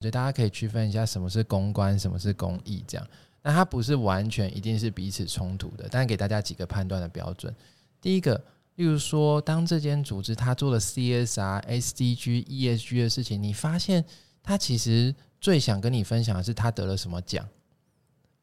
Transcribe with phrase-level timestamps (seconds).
[0.00, 3.06] 所以大家可以区分一下什么是公关，什么是公益，这样。
[3.42, 7.54] 那它不是完全一定是彼此冲突的，但给大家几个判断的标准。
[8.00, 8.42] 第一个，
[8.76, 14.02] 例如说，当这间组织它做了 CSR、SDG、ESG 的事情，你发现
[14.42, 17.46] 它其实最想跟你分享的是他得了什么奖，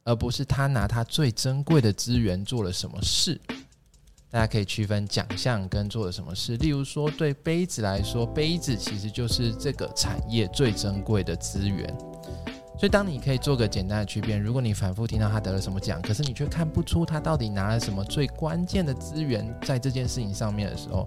[0.03, 3.41] 而不是他拿他最珍贵的资源做了什么事。
[4.37, 6.55] 大家可以区分奖项跟做了什么事。
[6.57, 11.91] 例如说，对杯子来说，杯子其实就是这个产业最珍贵的资源。
[12.77, 21.03] 所以，当你可以做个简单的区别，如果你反复听到他得了什么奖，可是你却看不出他到底拿了什么最关键的资源在这件事情上面的时候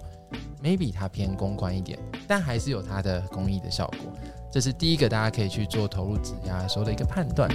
[0.61, 4.11] ，maybe 他偏公关一点，但还是有他的公益的效果。
[4.51, 7.49] 这是第一个，大家可以去做投入职涯的时候的一个判断。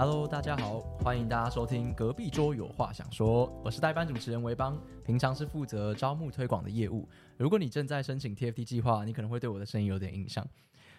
[0.00, 7.06] Hello，大家好，欢迎大家收听隔壁桌有话想说，我是代班主持人维邦，平常是负责招募推广的业务。
[7.36, 10.42] 如果你正在申请 TFT 计划，你可能会对我的声音有点印象。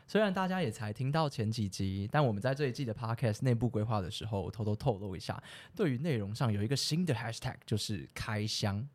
[0.05, 5.41] 虽然大家也才听到前几集，但我们在这一季的 Podcast 内部规划的时候，偷偷透露一下，
[5.75, 8.87] 对于内容上有一个新的 Hashtag，就是开箱。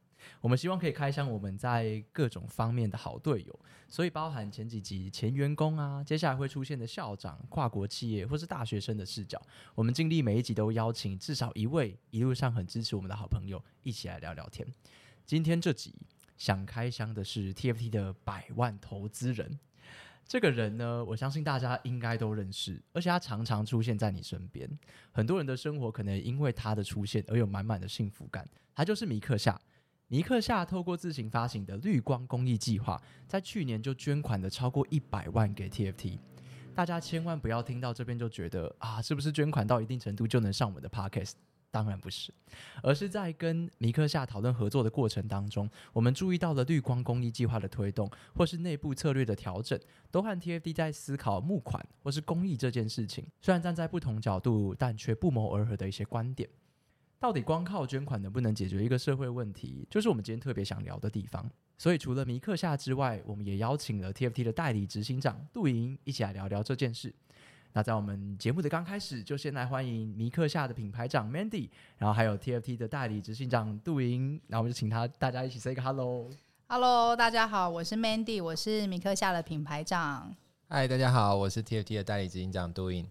[0.46, 9.42] 我们希望可以开箱我们在各种方面的好队友，所以包含前几集前员工啊，接下来会出现的校长、跨国企业或是大学生的视角，
[9.74, 14.64] 我们尽力每一集都邀请至少一位一路上很支持我们的好朋友一起来聊聊天。
[15.24, 15.92] 今天这集
[16.36, 19.58] 想开箱的是 TFT 的百万投资人，
[20.24, 24.70] 这个人呢，我相信大家应该都认识，而且他常常出现在你身边，
[25.10, 29.60] 很多人的生活可能因为他的出现而有满满的幸福感，他就是米克夏。
[30.08, 36.18] 尼克夏透过自行发行的绿光公益计划，在去年就捐款了超过一百万给 TFT。
[36.74, 41.32] 大家千万不要听到这边就觉得啊，是不是捐款到一定程度就能上我们的 Podcast？
[41.72, 42.32] 当然不是，
[42.82, 49.78] 而是在跟尼克夏讨论合作的过程当中，我们注意到了绿光公益计划的推动，或是内部策略的调整，
[50.12, 56.48] 都和 TFT 在思考募款或是公益这件事情，虽然站在不同角度，但却不谋而合的一些观点。
[57.18, 61.50] 到底光靠捐款能不能解决一个社会问题，就是我们今天特别想聊的地方。
[61.78, 67.14] 所以除了米克夏之外，我们也邀请了 TFT 的代理执行长杜莹一起来聊聊这件事。
[67.72, 71.68] 那在我们节目的刚开始，就先来欢迎米克夏的品牌长 Mandy，
[71.98, 76.30] 然后还有 TFT 的代理执行长杜莹，那我们就请他大家一起 say 个 hello。
[76.68, 80.34] Hello，大家好，我是 Mandy，我是米克夏的品牌长。
[80.68, 83.06] Hi，大家好，我是 TFT 的代理执行长杜莹。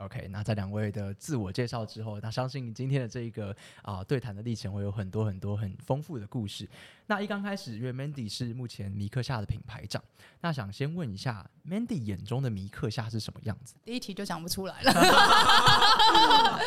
[0.00, 6.66] OK，那在两位的自我介绍之后，那相信今天的这一个啊、对谈的历程会有很多很多很丰富的故事。
[7.06, 10.02] 那一刚开始，因为 Mandy 是目前米克夏的品牌长，
[10.40, 13.74] 那想先问一下，Mandy 眼中的米克夏是什么样子？
[13.84, 14.90] 第一题就讲不出来了。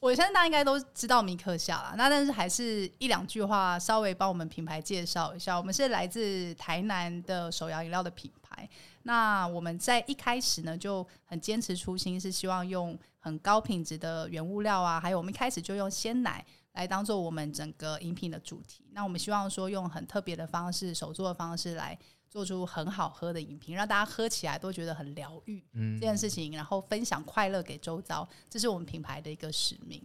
[0.00, 5.56] 我相信大家应该都知道米克夏啦，那但是还是一两句话稍微帮我们品牌介绍一下。
[5.56, 8.68] 我们是来自台南的手摇饮料的品牌。
[9.06, 18.84] 那我们在一开始呢就很坚持初心，是希望用很高品质的原物料啊，还有我们一开始就用鲜奶来当做我们整个饮品的主题。
[18.90, 21.96] 那我们希望说用很特别的方式，手做的方式来
[22.28, 25.64] 做出很好喝的饮品，让大家喝起来都觉得很疗愈。
[25.74, 30.04] 嗯，这件事情，然后分享快乐给周遭，这是我们品牌的一个使命。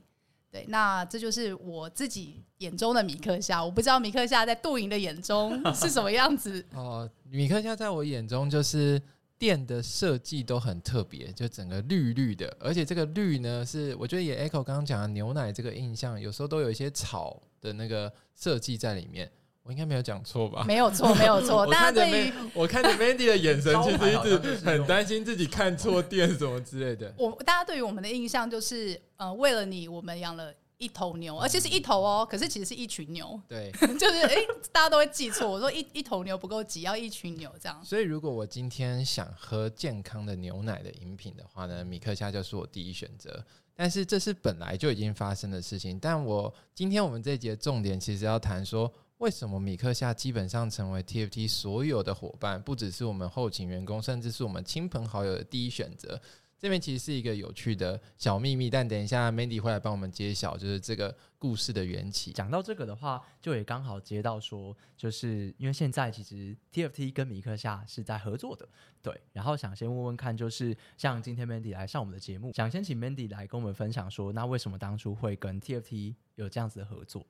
[0.52, 3.64] 对，那这就是我自己眼中的米克夏。
[3.64, 6.64] 我不知道米克夏在杜莹的眼中是什么样子。
[6.76, 9.02] 哦，米克夏在我眼中就是
[9.38, 19.32] 店的设计都很特别，就整个绿绿的，而且这个绿呢，是我觉得也 echo 刚刚讲的牛奶这个印象，有时候都有一些草的那个设计在里面。
[19.64, 20.64] 我应该没有讲错吧？
[20.66, 21.66] 没有错， 没有错。
[21.68, 27.14] 大家对于我看着 Mandy 的眼神， 其实一直很担心自己看错店什么之类的。
[27.18, 33.40] 我大家对于我们的印象就是，呃，为了你，我们养了一头牛，而且是一头哦，可是其实是一群牛。
[33.48, 35.48] 对， 就是哎、欸，大家都会记错。
[35.48, 37.80] 我说一一头牛不够挤，要一群牛这样。
[37.86, 43.46] 所以如果我今天想喝健康的牛奶的饮品的话呢，米克夏就是我第一选择。
[43.76, 46.00] 但是这是本来就已经发生的事情。
[46.00, 48.92] 但我今天我们这一节重点其实要谈说。
[49.22, 56.20] 为什么米克夏基本上成为 TFT 所有的伙伴，不只是我们后勤员工，甚至是我们亲朋好友的第一选择？
[56.58, 62.32] 这边其实是一个有趣的小秘密，但等一下 Mandy 会来帮我们揭晓，就是这个故事的缘起。
[62.32, 68.68] 讲到这个的话，就也刚好接到说，就是因为现在其实 TFT 跟米克夏是在合作的，
[69.04, 69.22] 对。
[69.34, 77.24] 然后想先问问看，就是像今天 Mandy 来上我们的节目，想先请 Mandy 来跟我们分享说，那为什么当初会跟 TFT 有这样子的合作？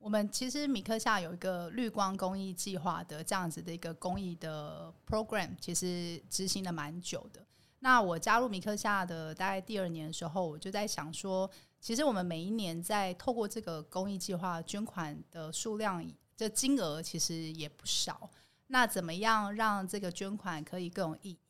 [0.00, 7.46] 我们其实米克夏有一个绿光公益计划的这样子的一个公益的 program，其实执行了蛮久的。
[7.80, 11.48] 那我加入米克夏的大概第二年的时候，我就在想说，
[11.80, 16.04] 其实我们每一年在透过这个公益计划捐款的数量，
[16.36, 18.30] 这金额其实也不少。
[18.68, 21.36] 那怎么样让这个捐款可以更有意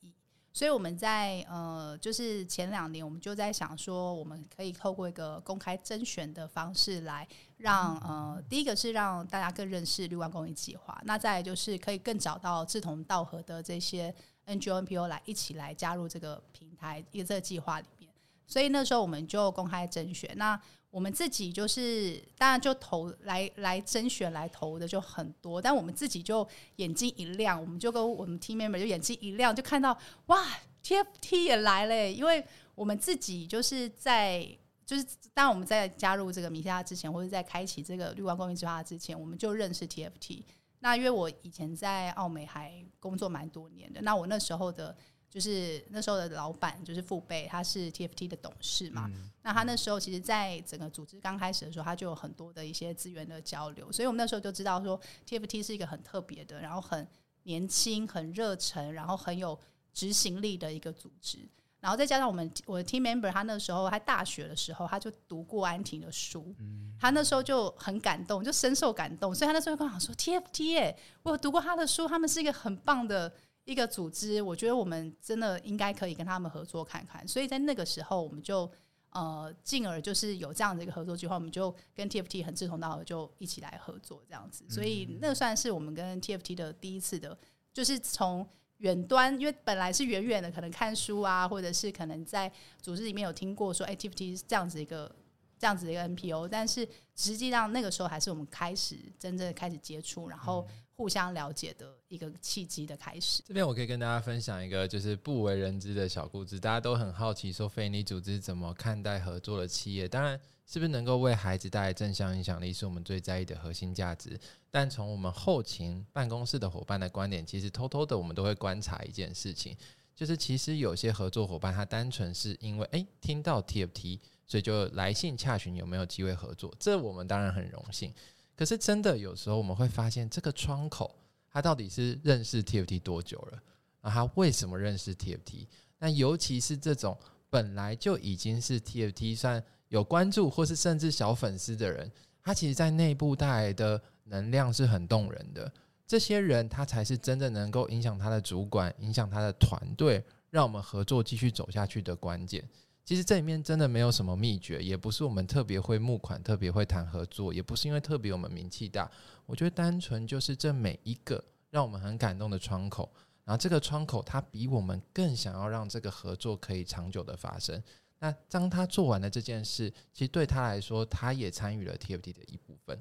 [0.53, 7.25] 所以我们在呃，就是前两年，我们就在想说，我们可以透过一个公开征选的方式来
[7.57, 14.13] 让呃，第一个是让大家更认识绿光公益计划，那再就是可以更找到志同道合的这些
[14.45, 18.11] NGO、NPO 来一起来加入这个平台，一个这个计划里面。
[18.45, 20.59] 所以那时候我们就公开甄选，那
[20.91, 26.45] 我们自己就是当然就投来来甄选来投的就很多，但我们自己就
[26.75, 30.45] 眼睛一亮，我们就跟我们 team member 就眼睛一亮，就看到哇
[30.83, 32.45] ，TFT 也来了，因为
[32.75, 34.45] 我们自己就是在
[34.85, 40.43] 就是当我们在加入这个米克夏之前，或者在开启这个绿光公益计划之前，我们就认识 TFT。
[40.79, 44.93] 那因为我以前在澳美还工作蛮多年的，那我那时候的。
[45.31, 49.05] 就是那时候的老板，就是父辈，他是 TFT 的董事嘛。
[49.07, 53.89] 嗯、那他那时候其实，在整个组织刚开始的时候，他就有很多的一些资源的交流。
[53.93, 57.07] 所以我们那时候就知道说，TFT 是一个很特别的，然后很
[57.43, 59.57] 年轻、很热忱，然后很有
[59.93, 61.39] 执行力的一个组织。
[61.79, 69.33] 然后再加上我们我的 team member，他那时候他大学的时候，他就读过安婷的书，嗯、他那时候就很感动，就深受感动。
[69.33, 70.93] 所以他那时候就跟我说：“TFT，哎，
[71.23, 78.69] 我有读过他的书，他们是一个很棒的。”一个组织，我觉得我们真的应该可以跟他们合作看看，所以在那个时候，我们就
[79.11, 84.65] 呃，进而就是有这样的一个合作计划，我们就跟 TFT 很志同道合，就一起来合作这样子。
[84.69, 87.37] 所以那算是我们跟 TFT 的第一次的，
[87.71, 88.47] 就是从
[88.77, 95.13] 远端，因为本来是远远的，可能看书啊，或者是可能在组织里面有听过说，哎，TFT 是这样子一个
[95.59, 100.67] 这样子的一个 NPO，但是实际上那个时候还是我们开始真正开始接触，然后。
[101.01, 103.41] 互相了解的一个契机的开始。
[103.47, 110.07] 这边我可以跟大家分享一个就是不为人知的小故事，大家都很好奇，说非营利组织怎么看待合作的企业？
[110.07, 114.39] 当然，是不是能够为孩子带来正向影响力，是我们最在意的核心价值。
[114.69, 119.75] 但从我们后勤办公室的伙伴的观点，其实偷偷的我们都会观察一件事情，
[120.15, 126.71] 就是其实有些合作伙伴他单纯是因为诶听到 TFT，所以就来信洽询有没有机会合作。
[126.79, 128.13] 这我们当然很荣幸。
[128.55, 131.15] 可是真的，有时候我们会发现这个窗口，
[131.49, 133.61] 他到底是认识 TFT 多久了？
[134.01, 135.67] 啊，他为什么认识 TFT？
[135.97, 137.17] 那尤其是这种
[137.49, 142.11] 本来就已经是 TFT 算有关注，或是甚至小粉丝的人，
[142.41, 145.71] 他其实在内部带来的能量是很动人的。
[146.07, 152.67] 这些人，他才是真的能够影响他的主管，影响他的团队，让我们合作继续走下去的关键。
[153.11, 159.11] 其实这里面真的没有什么秘诀，也不是我们特别会募款、特别会谈合作，也不是因为特别我们名气大。
[159.45, 163.11] 我觉得单纯就是这每一个让我们很感动的窗口，
[163.43, 167.83] 然后这个窗口它比我们更想要让这个合作可以长久的发生。
[168.19, 172.97] 那当他做完了这件事，其实对他来说，他也参与了 TFT 的一部分。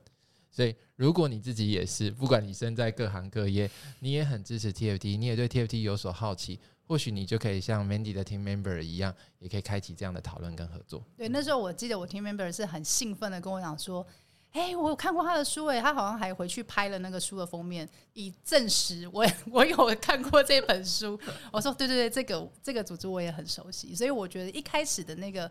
[0.51, 3.71] 所以，如果你自己也是，不管你身在各行各业，
[4.01, 6.59] 你也很支持 TFT，你也对 TFT 有所好奇。
[6.91, 11.05] 或许你就可以像 Mandy 的 team member 一样，也可以开启这样的讨论跟合作。
[11.17, 14.05] 对，那时候我记得我 team member 是很兴奋的跟我讲说
[14.51, 21.17] ：“哎、我有看过他的书，哎，他好像还回去拍了那个书的封面，以证实我我有看过这本书。”
[21.53, 25.49] 我说：“对对对，这个这个组织我也很熟悉。”所以我觉得一开始的那个，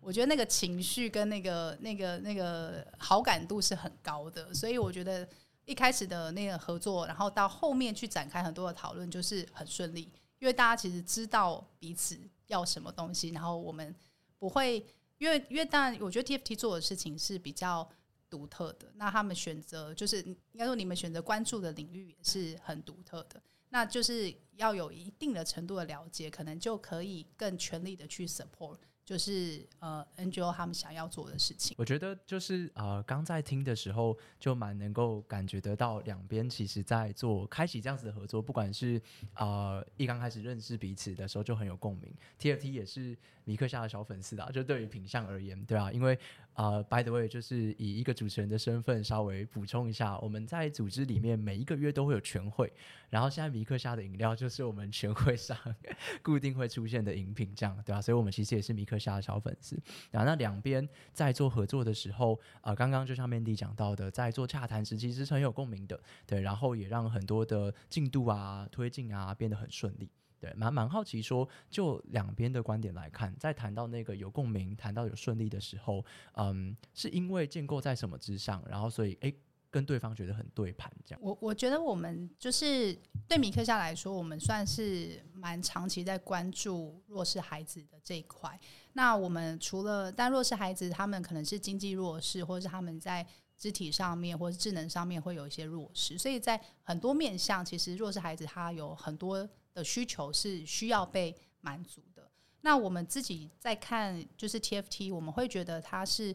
[0.00, 4.54] 我觉得那个情绪跟那个那个那个好感度是很高的。
[4.54, 5.28] 所以我觉得
[5.66, 10.10] 一开始的那个合作，然后到后面去展开很多的讨论，就是很顺利。
[10.38, 13.94] 因为大家其实知道彼此要什么东西，然后我们
[14.38, 14.84] 不会，
[15.18, 17.88] 因为因为当然，我觉得 TFT 做的事情是比较
[18.30, 18.92] 独特的。
[18.94, 23.42] 那他们选择就是应该说，你们选择关注的领域也是很独特的。
[23.70, 28.78] 那就是要有一定的程度的了解，可能就可以更全力的去 support。
[29.08, 39.00] 就是呃，NGO 他们想要做的事情，我觉得就是呃，刚在听的时候就蛮能够感觉得到，两边其实在做开启这样子的合作，不管是
[39.36, 46.18] 呃一刚开始认识彼此的时候就很有共鸣，TFT 也是尼克夏的小粉丝啊，就对于品相而言，对啊，因为
[46.58, 52.72] 呃，by the way，就是以一个主持人的身份稍微补充一下，我们在组织里面每一个月都会有全会，
[53.08, 55.56] 然后现在米克夏的饮料就是我们全会上
[56.20, 59.80] 固定会出现的饮品，这样对啊，所以我们其实也是米克夏的小粉丝。
[60.10, 70.10] 然后那两边在做合作的时候，呃，刚刚就像 Mandy 讲到的，在做洽谈时其实是很有共鸣的，对，然后也让很多的进度啊、推进啊变得很顺利。
[70.40, 76.04] 对，蛮蛮好奇说，就两边的观点来看，在谈到那个有共鸣、谈到有顺利的时候，
[76.34, 79.34] 嗯，是因为建构在什么之上，然后所以诶，
[79.70, 81.20] 跟对方觉得很对盘这样。
[81.22, 88.58] 我我觉得我们就是对米克夏来说，我们算是蛮长期在关注弱势孩子的这一块。
[88.92, 93.26] 那我们除了但弱势孩子，他们可能是经济弱势，或者是他们在
[93.56, 99.46] 肢体上面或者智能上面会有一些弱势，所以在很多面向，其实弱势孩子他有很多
[99.78, 102.28] 的需求是需要被满足的。
[102.60, 106.34] 那我们自己在看，就是 TFT，我们会觉得它是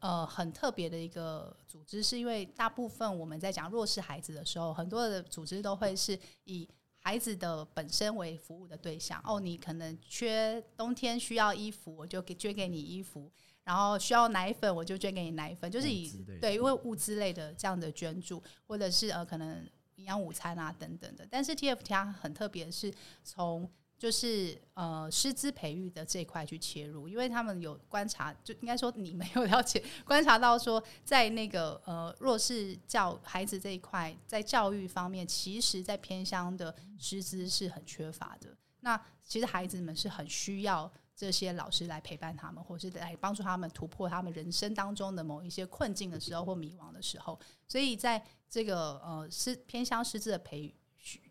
[0.00, 9.22] 呃很特别的一个组织，是因为大部分我们在讲弱势孩子的时候，很多的组织都会是以孩子的本身为服务的对象。
[9.24, 13.30] 哦，你可能缺冬天需要衣服，我就给捐给你衣服。
[13.64, 16.10] 然后需要奶粉，我就捐给你奶粉，就是以
[16.40, 19.64] 对，因为物资类的这样的捐助，或者是呃可能
[20.02, 21.26] 营养午餐啊等等的。
[21.30, 22.92] 但是 TFT 它很特别，是
[23.22, 38.56] 从就是呃师资培育的这一块去切入，因为他们有观察，就应该说你没有了解 观察到说，在那个呃弱势教孩子这一块，在教育方面，其实在偏乡的师资是很缺乏的。
[38.80, 40.92] 那其实孩子们是很需要。
[41.14, 47.38] 这些老师来陪伴他们，或是来帮助他们突破他们人生当中的某一些困境的时候，或迷惘的时候。
[47.68, 50.74] 所以，在这个呃师偏向师资的培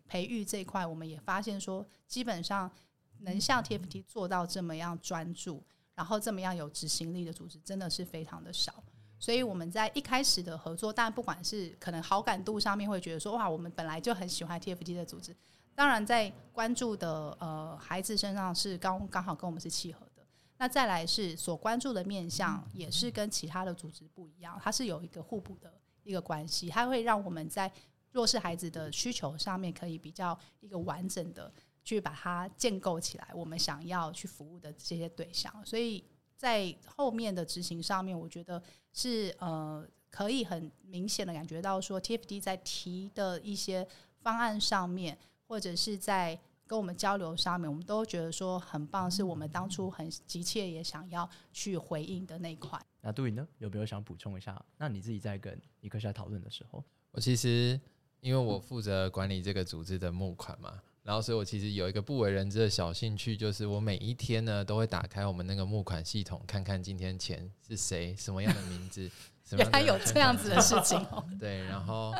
[0.07, 2.71] 培育这一块，我们也发现说，基本上
[3.19, 5.63] 能像 TFT 做到这么样专注，
[5.95, 8.83] 然后这么样有执行力的组织，真的是非常的少。
[9.19, 15.35] 所以我们在一开始的合作，但不管是可能好感度上面，会觉得说，哇，我们本来就很喜欢 TFT 的组织。
[15.81, 20.23] 当然，在关注的呃孩子身上是刚刚好跟我们是契合的。
[20.59, 25.73] 那再来是所关注的面向，也是跟其他的组织不一样，它是有一个互补的
[26.03, 27.71] 一个关系，它会让我们在
[28.11, 31.51] 弱势孩子的需求上面可以比较一个完整的
[31.83, 35.51] 去把它建构起来，我们想要去服务的这些对象。
[35.65, 36.05] 所以
[36.37, 38.61] 在后面的执行上面，我觉得
[38.93, 43.87] 是呃可以很明显的感觉到说 TFD 在提的一些
[44.19, 45.17] 方案上面。
[45.51, 52.79] 或者是在跟我们交流上面，我们都觉得说很棒，是我们当初很急切也想要去回应的那一块。
[53.01, 54.57] 那杜颖呢，有没有想补充一下？
[54.77, 56.81] 那你自己在跟尼克夏讨论的时候，
[57.11, 57.77] 我其实
[58.21, 69.11] 因为我负责管理这个组织的募款嘛，然后所以我其实有一个不为人知的小兴趣，就是我每一天呢都会打开我们那个募款系统，看看今天钱是谁，什么样的名字，
[69.57, 71.21] 原来有这样子的事情哦。
[71.37, 72.15] 对，然后。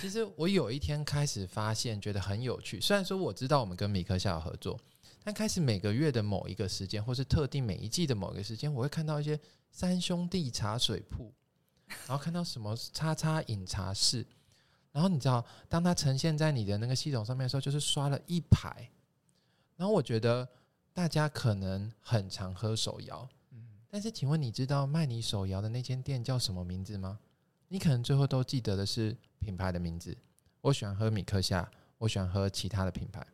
[0.00, 2.80] 其实我有一天开始发现，觉得很有趣。
[2.80, 4.78] 虽然说我知道我们跟米克夏有合作，
[5.22, 9.38] 但开始每个月的某一个时间，或是特定每一季的某一个时间，我会看到一些
[9.70, 11.32] 三兄弟茶水铺，
[12.06, 14.26] 然后看到什么叉叉饮茶室，
[14.90, 18.90] 然后你知道，当它呈现在你的那个系统上面的时候，就是刷了一排。
[19.76, 20.48] 然后我觉得
[20.92, 27.18] 大家可能很常喝手摇，嗯但是请问你知道卖你手摇的那间店叫什么名字吗？
[27.68, 30.16] 你可能最后都记得的是品牌的名字。
[30.60, 31.68] 我喜欢喝米克夏，
[31.98, 33.26] 我喜欢喝其他的品牌。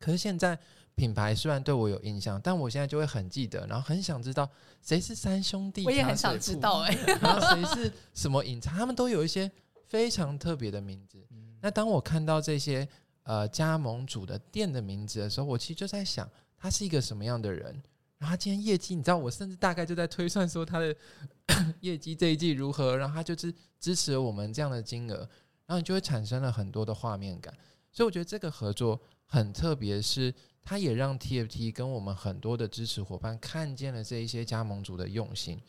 [0.00, 0.58] 可是现在
[0.94, 4.48] 品牌虽然对我有印象，但我现在就会很记得，然后很想知道
[4.80, 5.84] 谁是三兄弟。
[5.84, 9.50] 我也很想知道哎、欸， 然后谁是什么饮茶，他们都有一些
[9.86, 11.24] 非常特别的名字。
[11.60, 12.88] 那当我看到这些
[13.24, 17.82] 呃加盟主的店的名字的时候，我其实就在想，他是一个什么样的人？
[18.18, 20.94] 然后他今天业绩，你知道，我甚至大概就在推算说他的
[21.80, 25.18] 业绩这一季如何，然后他就支支持我们这样的金额，
[25.66, 27.54] 然后你就会产生了很多的画面感。
[27.92, 35.60] 所以我觉得这个合作很特别，是它也让 TFT 跟我们很多的支持伙伴看见了这一些加盟主的用心。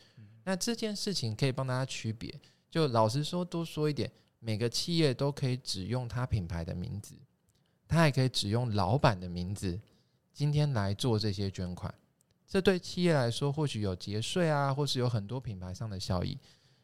[0.44, 2.34] 那这件事情可以帮大家区别，
[2.68, 7.14] 就老实说，多说一点，每个企业都可以只用它品牌的名字，
[7.86, 9.80] 它也可以只用老板的名字，
[10.32, 11.94] 今天来做这些捐款。
[12.50, 16.36] 这对企业来说或许有节税啊，或是有很多品牌上的效益。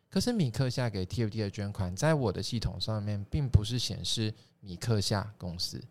[0.09, 5.83] 可是米克夏给 TFT 的捐款，在我的系统上面并不是显示米克夏公司，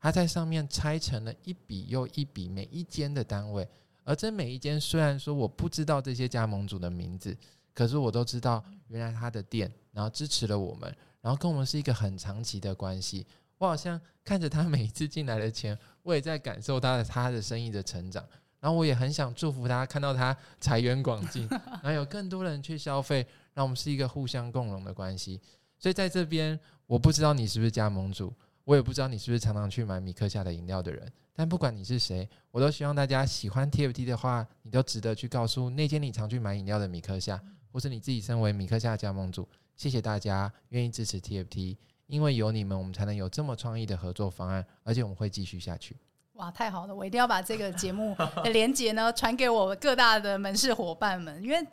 [0.00, 3.66] 它在上面拆成了一笔又一笔每一间的单位，
[4.02, 7.34] 而这每一间虽然说我不知道这些加盟主的名字，
[7.72, 13.24] 可是我都知道原来他的店，然后支持了我们，然后跟我们是一个很长期的关系。
[13.58, 18.26] 我好像看着他每一次进来的钱，我也在感受他的他的生意的成长。
[18.60, 25.40] 然后我也很想祝福他，看到他财源广进，然后有更多人去消费，让我们是一个互相共荣的关系。
[25.78, 28.32] 所以在这边，我不知道你是不是加盟主，
[28.64, 31.10] 我也不知道你是不是常常去买米克夏的饮料的人。
[31.32, 37.40] 但不管你是谁，我都希望大家喜欢 TFT 的话，你都值得去告诉那间你常去买饮料的米克夏，
[37.72, 39.48] 或是你自己身为米克夏加盟主。
[39.74, 45.96] 谢谢大家愿意支持 TFT，因为有你们，我们才能有这么创意的合作方案，而且我们会继续下去。
[46.40, 46.94] 哇，太好了！
[46.94, 51.66] 我一定要把这个节目的 连结呢传给我各大的门市伙伴们，因为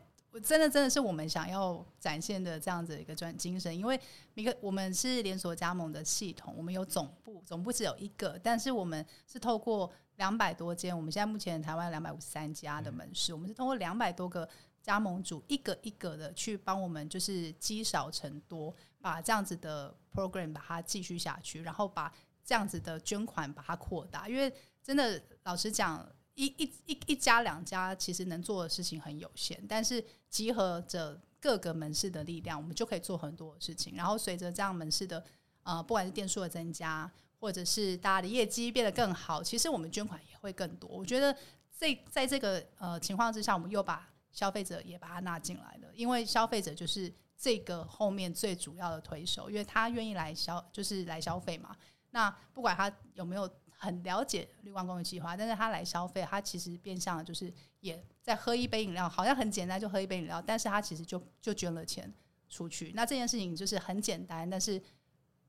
[0.44, 3.76] 真的真的是我们想要展现的这样子一个专精神。
[3.76, 3.98] 因为
[4.34, 14.48] 米克，我们是连锁加盟的系统，我们有总部，总部只有一个，但是我们是透过两百多间，我们现在目前台湾两百五十三家的门市，我们是通过两百多个
[14.82, 22.12] 加盟主一个一个的去帮我们，就是积少成多，把这样子的 program 把它继续下去，然后把
[22.48, 24.28] 这样子的捐款把它扩大。
[24.30, 24.52] 因为
[24.82, 33.96] 真的老实讲，一一一一家两家其实能做的事情很有限，但是集合着各个门市的力量，我们就可以做很多的事情。
[33.96, 35.22] 然后随着这样门市的
[35.64, 40.90] 呃，不管是店数的增加，或者是大家的业绩变得更好，其实我们捐款也会更多。
[40.90, 41.36] 我觉得
[41.70, 51.76] 在在这个呃情况之下，我们又把消费者也把它纳进来了，因为消费者就是这个后面最主要的推手，因为他愿意来消，就是来消费嘛。
[52.12, 62.12] 那不管他有没有很了解绿光公益计划，但是他来消费，他其实变相的就是也在喝一杯饮料，好像很简单，就喝一杯饮料，但是他其实就就捐了钱
[62.50, 62.92] 出去。
[62.96, 64.82] 那这件事情就是很简单，但是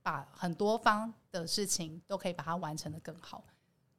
[0.02, 3.44] 把很多方的事情都可以把它完成的更好。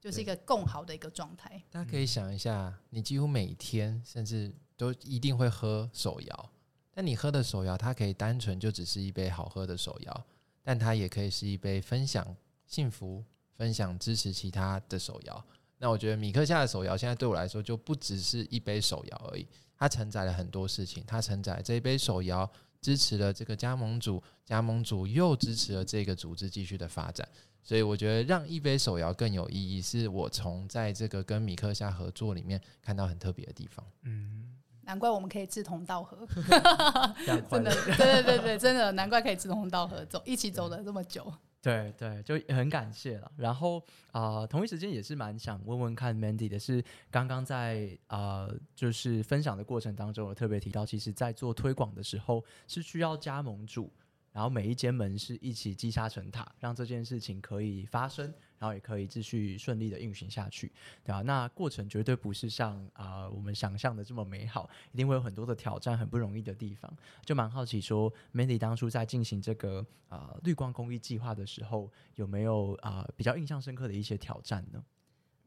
[0.01, 1.61] 就是一个更好的一个状态。
[1.69, 6.49] 大家可以想一下，你几乎每天甚至都一定会喝手摇，
[6.93, 10.25] 但你喝的手摇，它可以单纯就只是一杯好喝的手摇，
[10.63, 12.25] 但它也可以是一杯分享
[12.69, 13.21] 幸福、
[13.57, 15.45] 分享支持其他的手摇。
[15.79, 19.45] 那我觉得米克夏的手摇现在对我来说就不只是一杯手摇而已，
[19.75, 22.49] 它承载了很多事情，它承载这一杯手摇
[22.79, 27.27] 支持了这个加盟主，加盟主又支持了这个组织继续的发展。
[27.61, 33.85] 所以我觉得让一杯手摇更有意义，是我从在这个跟米克夏合作里面看到很特别的地方。
[34.03, 36.27] 嗯，难怪我们可以志同道合，
[37.49, 41.31] 真的，对对对对，真的难怪可以志同道合，走一起走了这么久。
[41.61, 43.31] 对对，就很感谢了。
[43.35, 53.91] 然后啊、同一时间也是蛮想问问看 Mandy 的是，刚刚在啊、就是分享的过程当中，我特别提到，其实在做推广的时候是需要加盟主。
[54.31, 58.25] 然后每一间门市一起积沙成塔，让这件事情可以发生，
[58.57, 60.71] 然后也可以继续顺利的运行下去，
[61.03, 61.21] 对吧？
[61.21, 66.91] 那过程绝对不是像啊、我们想象的这么美好，一定会有很多的挑战，很不容易的地方。
[67.25, 74.83] 就蛮好奇说，Mandy 当初在进行这个啊、绿光公益计划的时候，有没有啊、比较印象深刻的一些挑战呢？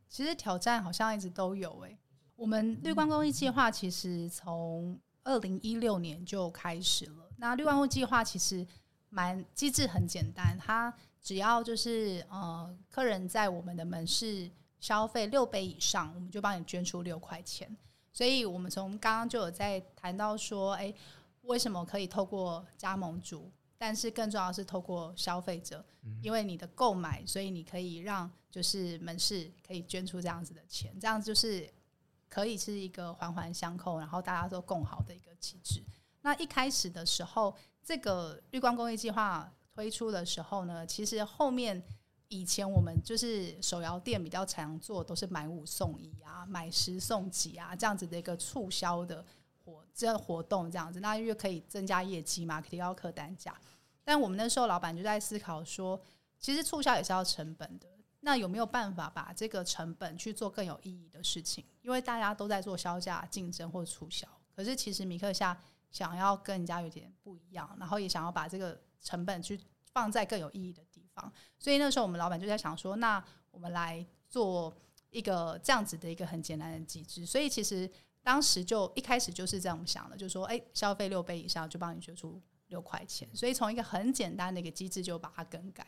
[0.08, 1.96] 其实挑战好像一直都有诶、
[2.37, 7.30] 我们绿光公益计划其实从二零一六年就开始了。
[7.37, 8.66] 那绿万户计划其实
[9.08, 17.76] 蛮机制很简单，它只要就是呃，客人在我们的门市消费六杯以上，我们就帮你捐出六块钱。
[18.12, 20.92] 所以我们从刚刚就有在谈到说，哎，
[21.42, 23.50] 为什么可以透过加盟主？
[23.78, 25.85] 但是更重要的是透过消费者，
[26.20, 31.68] 因为你的购买，所以你可以让就是门市可以捐出这样子的钱，这样就是
[32.33, 35.85] 可以是一个环环相扣，然后大家都共好的一个机制。
[36.23, 41.83] 那一开始的时候，这个绿光公益计划推出的时候呢，其实后面
[42.29, 49.23] 以前我们就是手摇店比较常做，都是买五送一啊，买十送几啊这样子的一个促销的
[49.62, 53.55] 活这活动这样子，那因为可以增加业绩嘛，提高客单价。
[54.03, 56.01] 但我们那时候老板就在思考说，
[56.38, 57.88] 其实促销也是要成本的，
[58.22, 61.64] 那有没有办法把这个成本去做更有意义的事情？
[61.82, 65.56] 因为大家都在做削价竞争或促销，可是其实米克夏。
[65.92, 69.61] 想要跟人家有点不一样，然后也想要把这个成本去
[69.92, 74.74] 放在更有意义的地方，所以那时候我们老板就在想说，那我们来做
[75.11, 77.26] 一个这样子的一个很简单的机制。
[77.26, 77.87] 所以其实
[78.22, 83.28] 当时就一开始就是这样想的，就是说，诶，消费六杯以上就帮你捐出六块钱。
[83.37, 85.87] 所以从一个很简单的一个机制就把它更改。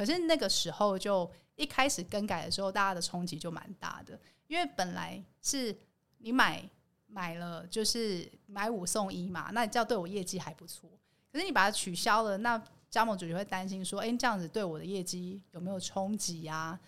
[0.00, 5.76] 可是那个时候就一开始更改的时候，大家的冲击就蛮大的，因为本来是
[6.18, 6.68] 你买。
[7.12, 10.88] 买了就是买五送一嘛，那你这样对我业绩还不错。
[11.32, 16.78] 可是你把它取消了，那加盟主就会担心说，哎，这样子对我的业绩有没有冲击呀？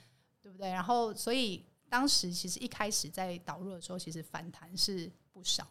[0.41, 0.71] 对不对？
[0.71, 5.67] 然后所以当时其实一开始在导入的时候，其实反弹是不少。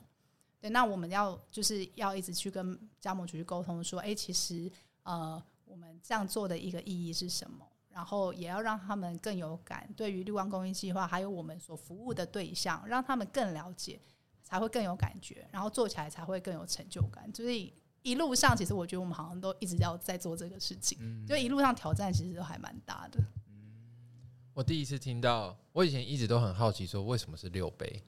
[0.60, 4.70] 对，那我们要就是要一直去跟加盟主去沟通，说，哎，其实
[5.04, 7.66] 呃，我们这样做的一个意义是什么？
[7.90, 14.00] 然后也要让他们更有感，对于绿光公益计划，还有我们所服务的对象，让他们更了解。
[14.44, 17.34] 才会更有感觉，然后做起来才会更有成就感。
[17.34, 20.98] 所以一路上，其实我觉得我们好像都一直要在做这个事情。
[21.00, 23.20] 嗯，就一路上挑战其实都还蛮大的。
[24.54, 28.04] 我第一次听到，我以前一直都很好奇，说为什么是六杯？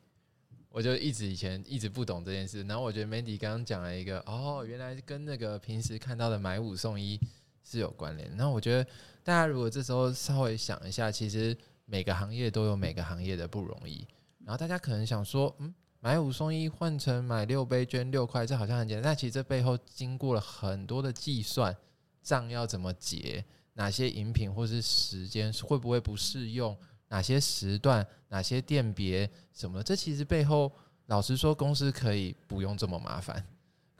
[0.67, 2.61] 我就一直以前一直不懂这件事。
[2.63, 7.17] 然后我觉得 Mandy 刚刚讲了一个，哦，原来跟那个平时看到的买五送一
[7.63, 8.29] 是有关联。
[8.35, 8.83] 然后我觉得
[9.23, 14.07] 大家如果这时候稍微想一下，其实每个行业都有每个行业的不容易。
[14.45, 15.73] 然后大家可能想说，嗯。
[16.05, 21.73] 买五送一换成买六杯捐六块，这好像很简单，但其实这背后经过了很多的计算，
[22.21, 23.41] 账要怎么结，
[23.75, 30.69] 哪些饮品或是时间会不会不适用，哪些时段、哪些店别什么，这其实背后
[31.05, 33.41] 老实说，公司可以不用这么麻烦，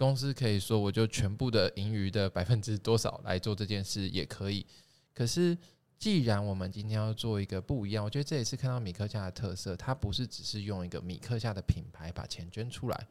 [0.04, 4.66] 公司可以说我就全部的盈余的百分之多少来做这件事也可以。
[5.14, 5.58] 可是，
[5.98, 13.08] 既然我们今天要做一个不一样，我觉得这也是看到米克夏的特色，它不是只是用一个米克夏的品牌把钱捐出来，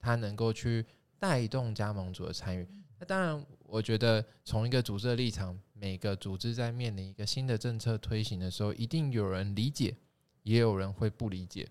[0.00, 0.84] 它能够去
[1.20, 2.66] 带动加盟主的参与。
[2.98, 9.96] 那当然，我觉得从一个组织的立场，每个组织在面临一个新的政策推行的时候，一定有人理解，
[10.42, 11.68] 也有人会不理解。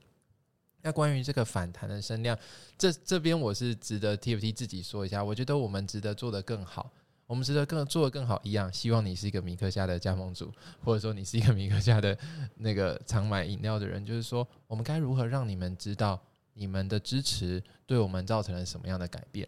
[0.84, 2.38] 那关于这个反弹的声量，
[2.78, 6.92] 这这边我是值得 TFT 自己说一下，我觉得我们值得做得更好，
[7.28, 8.72] 我们值得更做得更好一样。
[8.74, 10.52] 希望你是一个米克夏的加盟主，
[10.84, 12.18] 或者说你是一个米克夏的
[12.56, 16.20] 那个常买饮料的人，就是说我们该如何让你们知道
[16.54, 19.48] 你们的支持对我们造成了什么样的改变。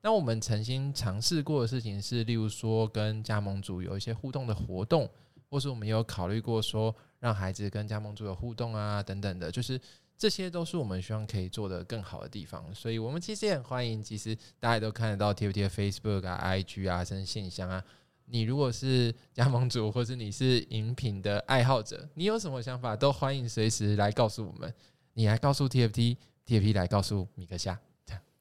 [0.00, 5.10] 那我们曾经尝试过的事情是，例如说跟加盟主有一些互动的活动，
[5.50, 9.80] 或是我们有考虑过说让孩子跟加盟主有互动啊等等的，就是。
[10.18, 14.02] 这些都是我们希望可以做得更好的地方，所以我们其实也很欢迎。
[14.02, 17.82] 其实大家都看得到 TFT 的 Facebook 啊、IG 啊，甚至信箱啊。
[18.24, 24.74] 你如果是加盟主，或是你是饮品的爱好者，你有什么想法，都欢迎随时来告诉我们。
[25.14, 27.78] 你来告诉 TFT，TFT 来告诉米克夏。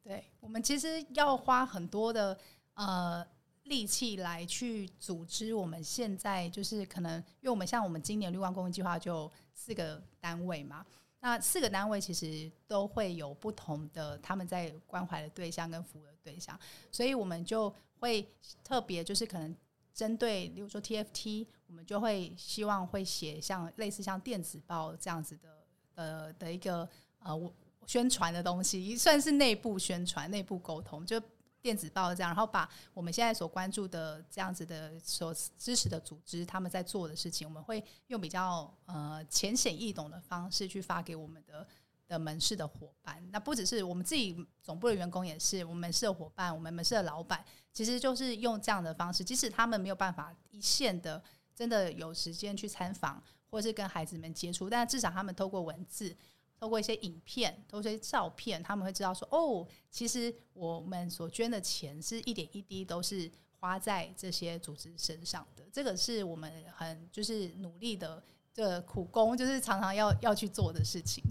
[0.04, 2.38] 对，我们其实要花很多的
[2.74, 3.26] 呃
[3.66, 5.54] 力气来去组织。
[5.54, 10.86] 我们现在就是可能，因为我们像我们今年绿光公益计划就四个单位嘛。
[11.19, 16.58] 那四个单位其实都会有不同的他们在关怀的对象跟服务的对象，
[16.91, 18.27] 所以我们就会
[18.63, 19.56] 特别就是可能
[19.93, 26.88] 针对，比如说 TFT，我们就会希望会写像类似像电子报这样子的呃的一个
[27.19, 27.53] 呃
[27.86, 31.21] 宣传的东西，算是内部宣传、内部沟通就。
[31.67, 41.67] 电子报这样，然后把我们现在所关注的这样子的所支持的组织，他们在做的事情，我们会用比较呃浅显易懂的方式去发给我们的
[42.08, 43.21] 的门市的伙伴。
[43.34, 51.21] 那不只是我们自己总部的员工，也是我们门市的伙伴，我们门市的老板，其实就是用这样的方式，即使他们没有办法一线的
[51.53, 56.15] 真的有时间去参访，或是跟孩子们接触，但至少他们透过文字。
[56.60, 65.63] 透过一些影片，透过一些照片，他们会知道说，哦，其实我们所捐的钱是一点一滴都是花在这些组织身上的。
[65.72, 71.24] 这个是我们很就是努力的这个苦工，就是常常要要去做的事情。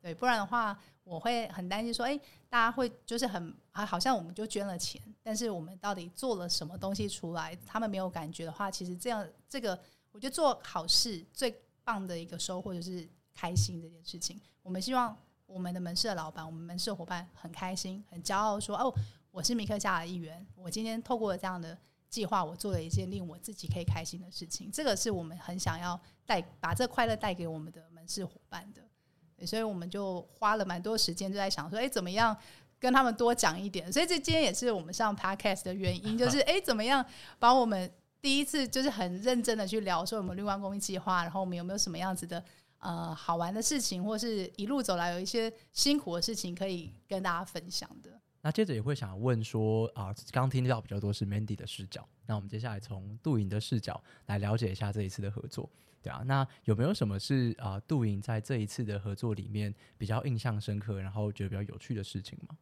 [0.00, 2.16] 对，不然的话，我会很担心说，诶，
[2.48, 9.76] 大家会就是很啊，好像我们就捐了钱，但是我们到底做了什么东西出来，他们没有感觉的话，其实这样这个，
[10.12, 13.08] 我觉得做好事最棒的一个收获就是。
[13.38, 18.92] 开心这件事情，我们希望我们的门市的老板、我们门市的伙伴很开心、很骄傲，说：“哦，
[19.30, 20.44] 我是米克夏的一员。
[20.56, 21.78] 我今天透过这样的
[22.10, 24.72] 计划，我做了一件令我自己可以开心的事情。
[24.72, 29.46] 这个是我们很想要带把这快乐带给我们的门市伙伴的。
[29.46, 32.36] 所以我们就花了蛮多时间，就在想说：哎，怎么样
[32.80, 33.92] 跟他们多讲一点？
[33.92, 37.06] 所以这今天也是我们上 Podcast 的原因，就是 哎，怎么样
[37.38, 37.88] 把我们
[38.20, 42.44] 第一次就是很认真的去聊说我们绿光公益计划，然后我们有没有什么样子的。”
[42.78, 48.10] 呃，好玩的事情，或是一路走来有一些辛苦的事情，可以跟大家分享的。
[48.40, 55.68] 那接着也会想问说，啊、呃，刚刚听到比较多是 Mandy 的视角，那我们接下来从杜莹的视角来了解一下这一次的合作，
[56.00, 62.56] 对啊，那有没有什么是啊、呃，杜莹在这一次的合作里面比较印象深刻，然后觉得比较有趣的事情吗？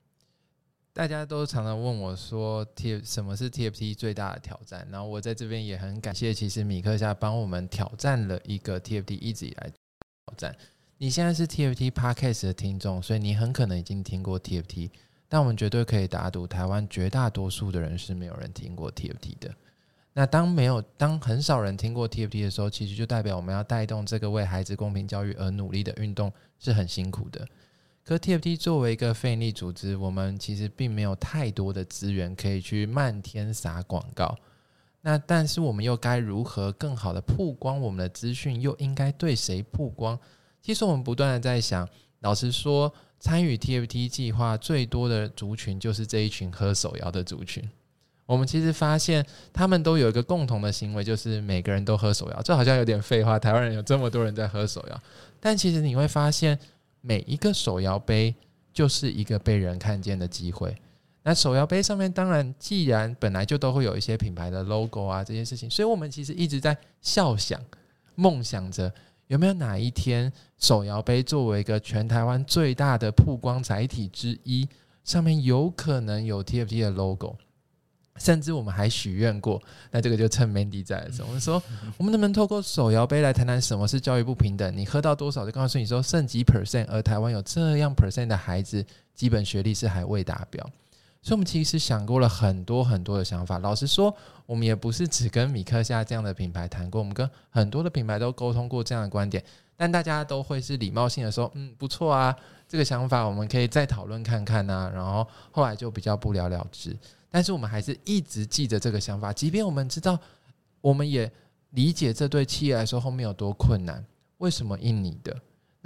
[0.94, 4.88] 大家都常常问我说，T 什么是 TFT 最大的挑战？
[4.90, 9.70] 然后我在这边也很感谢，其实米克夏帮我们挑战了一个 TFT 一直以来。
[10.26, 10.56] 挑战！
[10.98, 14.90] 你现在是 TFT Podcast 的听众，所以你很可能已经听过 TFT，
[15.28, 19.54] 但我们绝对可以打赌，台湾绝大多数的人是没有人听过 TFT 的。
[20.14, 27.46] 那当没有，当很少人听过 TFT 的时候，其实就代表我们要带动这个为孩子公平教育而努力的运动是很辛苦的。
[28.02, 34.36] 可 TFT 作为一个非营利组织，我们其实并没有太多的资源可以去漫天撒广告。
[35.07, 38.61] 那但是我们又该如何更好的曝光我们的资讯？
[38.61, 40.19] 又应该对谁曝光？
[40.61, 41.88] 其实我们不断的在想，
[42.23, 47.62] 老实说，参与 TFT 计划最多的族群就是这一群喝手摇的族群。
[48.27, 52.42] 我们其实发现，他们都有一个共同的行为，就是每个人都喝手摇。
[52.42, 55.01] 这好像有点废话，台湾人有这么多人在喝手摇，
[55.38, 56.59] 但其实你会发现，
[57.01, 58.35] 每一个手摇杯
[58.73, 60.77] 就是一个被人看见的机会。
[61.28, 67.60] 那手摇杯上面，当然，既然本来就都会有一些品牌的 logo 啊，这些事情，所以我们其实一直在笑想、
[68.14, 68.94] 梦想着，
[69.26, 74.68] 有没有哪一天，手摇杯作为一个全台湾最大的曝光载体之一，
[75.02, 77.36] 上面有可能有 TFT 的 logo。
[78.18, 79.60] 甚至我们还许愿过，
[79.90, 81.60] 那这个就趁 Mandy 在的时候，我们说
[81.98, 84.74] 我们能不能透过手摇杯来谈谈什么是教育不平等？
[84.76, 90.64] 你喝到多少就告诉你说剩几 percent，而台湾有这样 percent 的孩子基本学历是还未达标，
[91.26, 93.58] 所以我们其实想过了很多很多的想法。
[93.58, 94.14] 老实说，
[94.46, 99.42] 我们也不是只跟米克夏这样的品牌谈过，我们跟很多的品牌都沟通过这样的观点，
[99.76, 102.32] 但大家都会是礼貌性的说，嗯，不错啊，
[102.68, 106.96] 这个想法我们可以再讨论看看啊，然后后来就比较不了了之。
[107.28, 110.16] 但是我们还是一直记着这个想法，即便我们知道，
[110.80, 111.28] 我们也
[111.70, 114.00] 理解这对企业来说后面有多困难。
[114.38, 115.36] 为什么印你的？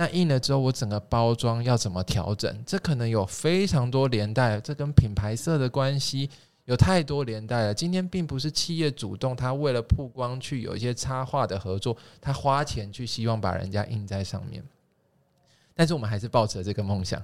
[0.00, 2.64] 那印了之后，我整个包装要怎么调整？
[2.64, 6.30] 这可能有非常多连带，这跟品牌色的关系
[6.64, 7.74] 有太多连带了。
[7.74, 14.64] 今天并不是企业主动，他为了曝光去有一些插画的合作，他花钱去希望把人家印在上面。
[15.74, 17.22] 但是我们还是抱持这个梦想。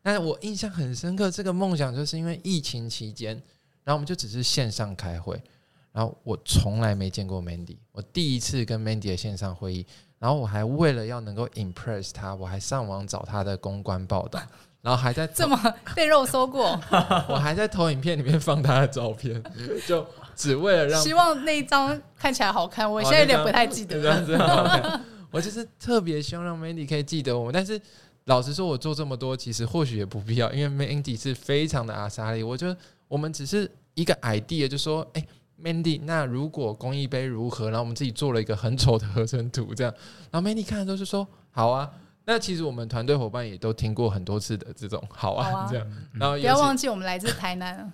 [0.00, 3.34] 但是我印象很深刻，这个梦想就是因为疫情期间。
[3.82, 5.42] 然后我们就只是线上开会，
[5.90, 9.84] 然后我从来没见过 Mandy，我第一次跟 Mandy 的线上会议，
[10.22, 14.40] 然后我还为了要能够 impress 他，我还上网找他的公关报道，
[14.80, 15.58] 然后还在这么
[15.96, 16.78] 被肉搜过，
[17.28, 19.42] 我还在投影片里面放他的照片，
[19.84, 20.06] 就
[20.36, 23.98] 只为了让希望那一张看起来好看，我现在有点不太记得。
[23.98, 25.00] 了，
[25.32, 27.80] 我就是特别希望让 Mandy 可以记得我，但是
[28.26, 32.76] 老实说，我做这么多其实或许也不必要，因为 Mandy 是非常的阿莎力，我觉得。
[33.08, 35.28] 我们只是一个 idea，就说，哎、欸
[35.62, 37.66] ，Mandy，那如果公益杯如何？
[37.66, 39.94] 然后我们自己做了一个很丑的合成图，这样，
[40.30, 41.90] 然后 Mandy 看的都是说，好啊。
[42.24, 45.86] 那其实我们团队伙伴也都听过很多次的这种，好啊，好啊这样。
[46.12, 47.92] 然后不要忘记，我们来自台南。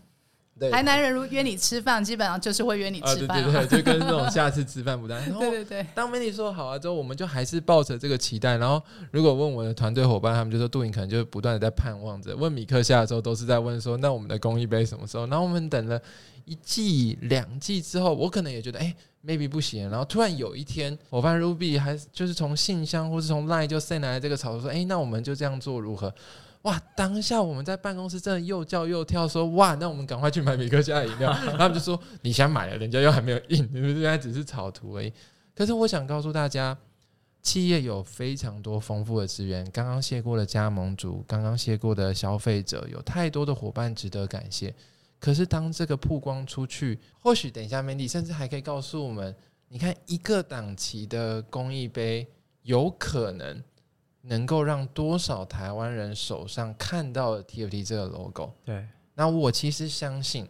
[0.59, 5.23] 对台南人如约你吃饭，基本上就是会约你吃饭，啊，对对对，就跟那种下次吃饭不单。
[5.39, 5.87] 对对对。
[5.95, 8.57] 当 Mandy 说好啊之后，我们就还是抱着这个期待。
[8.57, 12.35] 然后如果问我的团队伙伴，他们就说杜颖可能就不断的在盼望着。
[12.35, 15.27] 问米克下的时候，都是在问说，那我们的公益杯什么时候？
[15.27, 16.01] 然后我们等了
[16.45, 18.95] 一季、两季之后，我可能也觉得，哎
[19.25, 19.89] ，maybe 不行。
[19.91, 26.13] 然后突然有一天，伙伴 Ruby 还就是从信箱或是从 Line 就 send 来这个草图，说，哎，那我们就这样做如何？
[26.63, 26.81] 哇！
[26.97, 31.33] 当下我们在办公室真的又叫又跳，说哇，那我们赶快去买米克夏饮料。
[31.57, 35.13] 他们就说你先买了，人家又还没有印，你们现在只是草图而已。
[35.55, 36.77] 可是我想告诉大家，
[37.43, 39.65] 企业有非常多丰富的资源。
[39.71, 44.75] 刚刚谢过的加盟主，刚刚谢过的消费者，有太多的伙伴值得感谢。
[45.21, 49.35] 可是当这个曝光出去，或许等一下 Mandy 甚至还可以告诉我们，
[49.69, 52.27] 你看一个档期的公益杯，
[52.63, 53.63] 有可能。
[54.29, 58.53] 能够让多少台湾人手上看到了 TFT 这个 logo？
[58.63, 60.47] 对，那我其实相信，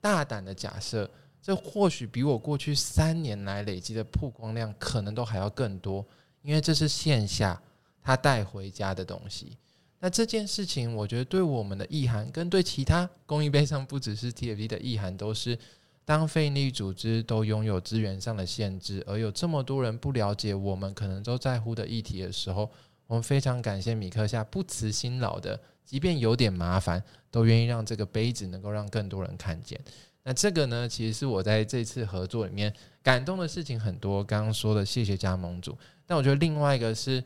[0.00, 1.08] 大胆的假设，
[1.42, 6.02] 这或许比我过去三年来累积的曝光量可能都还要更多，
[6.40, 7.60] 因为这是线下
[8.02, 9.58] 他带回家的东西。
[10.00, 15.58] 那这件事情，我觉得对我们的意涵，跟对其他公益杯上不只是 TFT 的意涵，都是
[16.06, 22.70] 当非营利组织都拥有资源上的限制，而有这么多人不了解我们可能都在乎的议题的时候。
[23.08, 29.80] 我们非常感谢米克夏不辞辛劳的，即便有点麻烦，都愿意让这个杯子能够让更多人看见。
[30.22, 32.70] 那这个呢，其实是我在这次合作里面
[33.02, 34.22] 感动的事情很多。
[34.22, 37.24] 刚刚说的谢谢加盟主，但我觉得另外一个是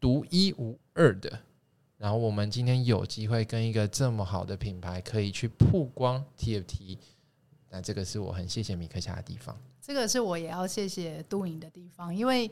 [0.00, 1.38] 独一无二的。
[1.98, 6.96] 然后我们今天有机会跟一个这么好的品牌可以去曝光 TFT，
[7.68, 9.54] 那这个是我很谢谢米克夏的地方。
[9.82, 12.50] 这个是我也要谢谢杜颖的地方，因为。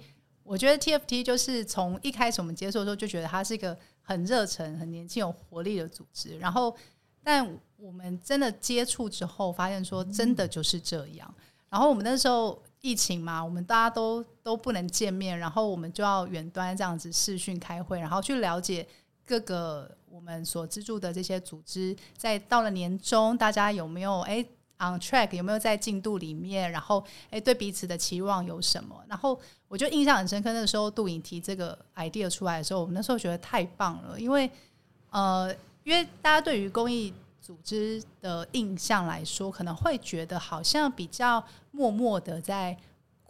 [0.48, 6.38] 我觉得 TFT 就是从一开始我们接触的时候就觉得它是一个很热忱、很年轻、有活力的组织。
[6.38, 6.74] 然后，
[7.22, 11.34] 但我们真的接触之后，发现说真的就是这样。
[11.68, 18.88] 然后我们那时候疫情嘛，我们大家都都不能见面，然后我们就要远端这样子视讯开会，然后去了解
[19.26, 24.42] 各个我们所资助的这些组织，在到了年终，大家有没有哎
[24.78, 26.70] ？On track 有没有在进度里面？
[26.70, 29.02] 然后，诶，对彼此的期望有什么？
[29.08, 30.52] 然后，我就印象很深刻。
[30.52, 34.50] 那个时候，杜颖提这个 idea 出来的时候，我们那时候觉得太棒了，因为，
[35.10, 42.76] 呃，因为大家对于公益组织的印象来说，可能会觉得好像比较默默的在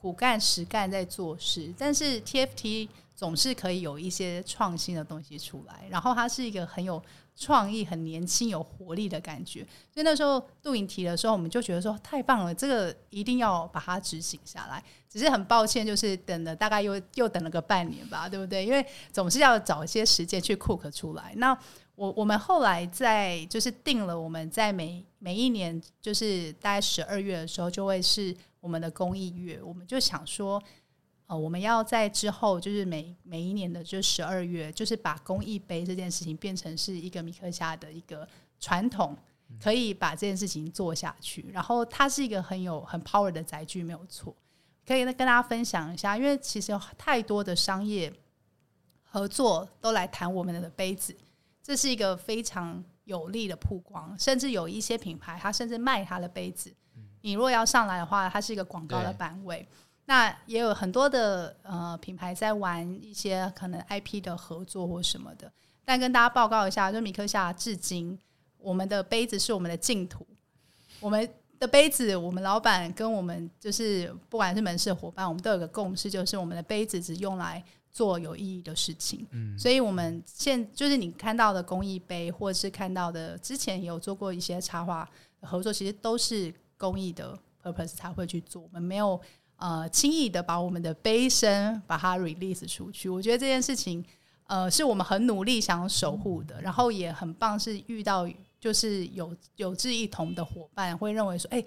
[0.01, 7.03] 苦干实干在做事，但是 TFT 总是可以有一些创新的东西出来，然后它是一个很有。
[7.41, 9.61] 创意很年轻有活力的感觉，
[9.95, 14.83] 所以那时候杜颖提的时候，我们就觉得说太棒了，这个一定要把它执行下来。
[15.09, 18.67] 只是很抱歉，就是等了大概又又等了个半年吧，对不对？
[18.67, 21.33] 因为总是要找一些时间去 cook 出来。
[21.37, 21.57] 那
[21.95, 30.63] 我我们后来在就是定了，我们在每每一年就是大概十二月的时候，就会是我们的公益月，我们就想说。
[31.31, 38.27] 呃，我们要在之后，就是每每一年的就十二月，就是把公益杯这件事情变成是一个米克夏的一个
[38.59, 39.15] 传统，
[39.63, 41.45] 可以把这件事情做下去。
[41.53, 44.35] 然后它是一个很有很 power 的载具，没有错。
[44.87, 48.11] 可以跟大家分享一下，因为其实有太多的商业
[49.03, 51.15] 合作都来谈我们的杯子，
[51.63, 54.19] 这是一个非常有利的曝光。
[54.19, 56.75] 甚至有一些品牌，它甚至卖它的杯子。
[57.21, 59.67] 你如果要上来的话，它是一个广告的版位。
[60.07, 65.53] 那也有很多的呃品牌在玩一些可能 IP 的合作或什么的。
[65.85, 68.19] 但跟大家报告一下，就米克夏至今，
[68.59, 70.27] 我们的杯子是我们的净土，
[71.01, 71.29] 我们。
[71.61, 79.27] 的杯子，我们老板跟我们就是不管是门市伙伴，我们都有个共识，就是我们的杯子只用来做有意义的事情。
[79.33, 88.63] 嗯，所以我们现就是你看到的公益杯，或者是看到的之前也有做过一些插画合作，其实都是公益的 purpose 才会去做。
[88.63, 89.21] 我们没有
[89.57, 93.11] 呃轻易的把我们的杯身把它 release 出去。
[93.11, 94.03] 我觉得这件事情
[94.45, 98.27] 呃是我们很努力想守护的，然后也很棒，是遇到。
[98.61, 101.65] 就是有有志一同的伙伴会认为说，哎、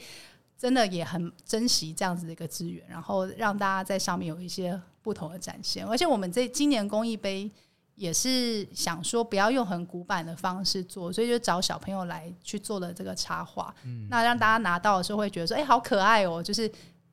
[0.57, 5.87] 真的也很珍惜这样子的一个资源，然后让大家在上面有一些不同的展现。
[5.87, 7.49] 而且我们这今年公益杯
[8.01, 13.71] 也是想说，不要用很古板的方式做，所以就找小朋友来去做了这个插画。
[13.83, 16.69] 嗯，那让大家拿到的时候会觉得说，哎、欸，好可爱哦，就是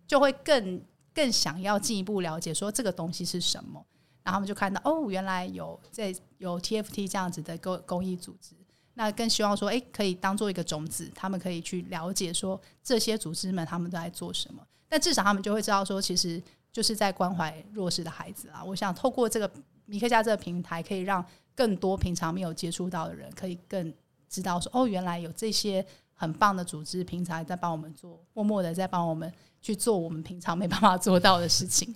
[0.06, 0.80] 就会更
[1.12, 3.84] 更想要进一步了解说这个东西是什么。
[4.22, 8.54] 然后他们就看到，哦，原来有这有 TFT 这样子的公公益组织。
[8.94, 14.62] 那更希望说，诶，可以当做一个种子，他们可以去了解说这些组织们他们都在做什么。
[14.88, 18.64] 但至少他们就会知道说，其实就是在关怀弱势的孩子啊。
[18.64, 19.50] 我想透过这个
[19.88, 21.24] 米克家这个平台，可以让
[21.54, 23.92] 更多平常没有接触到的人，可以更
[24.28, 31.94] 知道说，哦，原来有这些很棒的组织，平常在帮我们做，默默的在帮我们去做我们平常没办法做到的事情。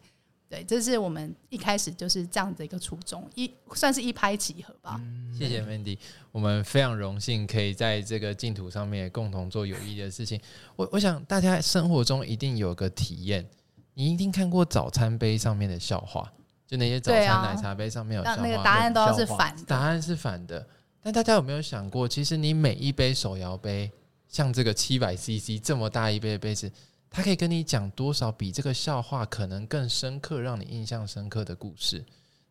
[0.48, 5.00] 对，这是我们一开始就是这样的一个初衷，一算是一拍即合吧。
[5.32, 5.96] 谢谢 Mandy，
[6.30, 10.38] 我们非常荣幸可以在这个净土上面共同做有益的事情。
[10.76, 13.48] 我我想大家生活中一定有个体验，
[13.94, 16.30] 你一定看过早餐杯上面的笑话，
[16.72, 20.66] 就那些早餐奶茶杯上面有笑话，那那个答案都要是反的，答案是反的。
[21.02, 23.92] 但大家有没有想过，其实你每一杯手摇杯，
[24.26, 26.72] 像这个七百 CC 这么大一杯的杯子。
[27.10, 32.02] 它可以跟你讲多少比这个笑话可能更深刻，让你印象深刻的故事。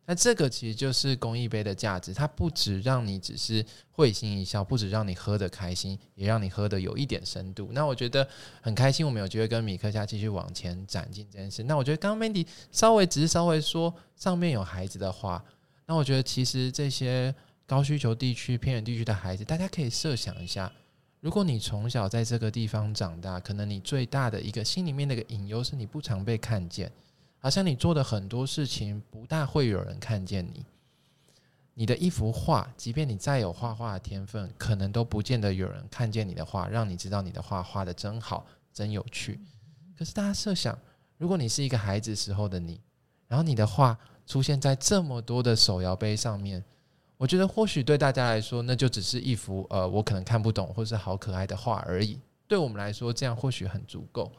[0.04, 7.70] 那这个其实就是公益杯的价值，它不只让你只是会心一笑，不只让你喝得开心，也让你喝得有一点深度。
[7.72, 8.28] 那我觉得
[8.60, 11.62] 很开心，我们有机会跟米克夏继续往前展进这件事。
[11.62, 15.42] 那我觉得刚刚 Mandy 稍微只是稍微说上面有孩子的话，
[15.86, 17.32] 那我觉得其实这些
[17.64, 20.70] 高需求地区、偏远地区的孩子，大家可以设想一下。
[21.20, 26.90] 如果你从小在这个地方长大，可能你最大的一个心里面的一个隐忧是你不常被看见，
[27.42, 30.64] 好像你做的很多事情不大会有人看见你。
[31.74, 39.40] 你的一幅画，即便你再有画画的天分，可能都不见得有人看见你的画，让你知道你的画画得真好，真有趣。
[39.98, 40.78] 可是大家设想，
[41.18, 42.80] 如果你是一个孩子时候的你，
[43.26, 46.64] 然后你的画出现在这么多的手摇杯上面。
[47.16, 52.20] 我觉得或许对大家来说，那就只是一幅呃，我可能看不懂或是好可爱的画而已。
[52.46, 54.30] 对我们来说，这样或许很足够。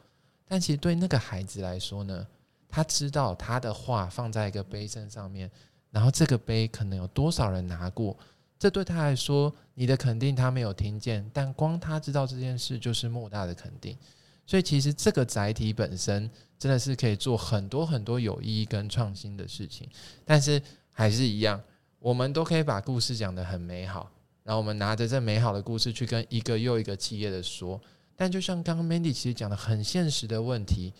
[0.46, 2.26] 但其实对那个孩子来说呢，
[2.74, 5.48] 他知道他的画放在一个杯身上面，
[5.92, 8.18] 然后这个杯可能有多少人拿过，
[8.58, 13.96] 这对他来说，你的肯定他没有听见，但光他知道这件事就是莫大的肯定。
[14.44, 19.88] 所以其实这个载体本身真的是可以做很多很多有意义跟创新的事情，
[20.24, 20.60] 但是
[20.90, 21.62] 还是一样。
[22.00, 24.10] 我们都可以把故事讲得很美好，
[24.42, 27.80] 然后我们拿着这美好的故事去跟一个又一个企业的说。
[28.16, 30.92] 但就像刚刚 Mandy 其实讲的很现实的问题，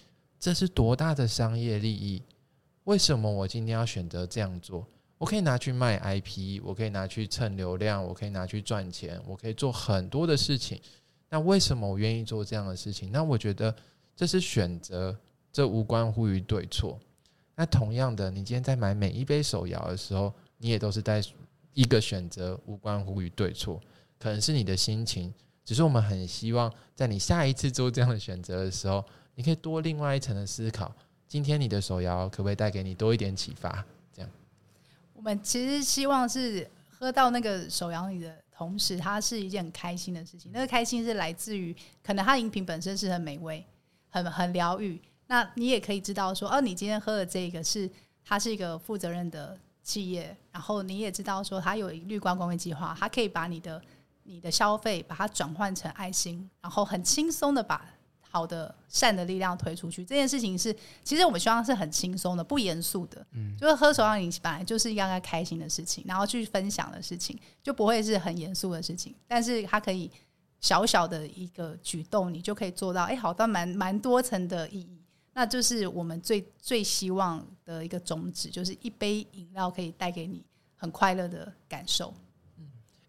[0.44, 2.22] 这是多大的商业利益？
[2.84, 4.86] 为什么我今天要选择这样做？
[5.16, 10.78] 我可以拿去卖 IP，我可以拿去蹭流量，我可以拿去赚钱，我可以做很多的事情。
[11.30, 13.10] 那为什么我愿意做这样的事情？
[13.10, 13.74] 那我觉得
[14.14, 15.18] 这是选择，
[15.50, 17.00] 这无关乎于对错。
[17.56, 21.24] 那同样的，你今天在买每一杯手摇的时候，你也都是在
[21.72, 23.80] 一个选择，无关乎于对错，
[24.18, 25.32] 可能是你的心情。
[25.64, 29.02] 只是我们很希望，在你下一次做这样的选择的时候，
[29.34, 30.92] 你可以多另外一层的思考。
[31.26, 33.84] 今天你的手摇可不可以带给你多一点启发？
[34.12, 34.30] 这样，
[35.12, 40.50] 我们其实希望是喝到那个手摇里的同时，它是一件很开心的事情。
[40.52, 43.64] 那个开心是来自于，可能它饮品本身是很美味、
[44.10, 45.00] 很很疗愈。
[45.26, 47.90] 那你也可以知道说，哦，你今天喝的这个是
[48.24, 49.58] 它是一个负责任的。
[49.86, 53.78] 企业，然后你也知道说，它有绿光公益计划，它可以把你的
[54.22, 57.84] 你的消费把它转换成爱心，然后很轻松的把
[58.34, 60.04] 好的善的力量推出去。
[60.04, 60.74] 这件事情是，
[61.04, 69.14] 其实我们希望是很轻松的，不严肃的，嗯，就是喝手摇饮本来就是一样该开心的事情，然后去分享的事情，就不会是很严肃的事情。
[69.28, 70.10] 但是它可以
[70.60, 75.00] 小小的一个举动，你就可以做到，哎，好到蛮蛮多层的意义。
[75.32, 82.12] 那就是我们最最希望的一个宗旨，就是一杯饮料可以带给你很快乐的感受。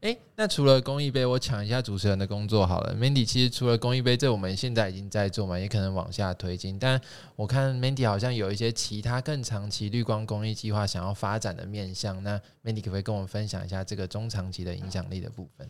[0.02, 2.96] 嗯，哎，那除了公益杯，我抢一下主持人的工作好了。
[2.96, 6.78] Mandy，其实除了公益杯，这我们现在已经在做嘛，也可能往下推进。
[6.78, 7.00] 但
[7.36, 12.22] 我看 Mandy 好像有一些其他更长期绿光公益计划想要发展的面向。
[12.24, 15.70] 那 Mandy 可不可以跟我们分享一下这个中长期的影响力的部分？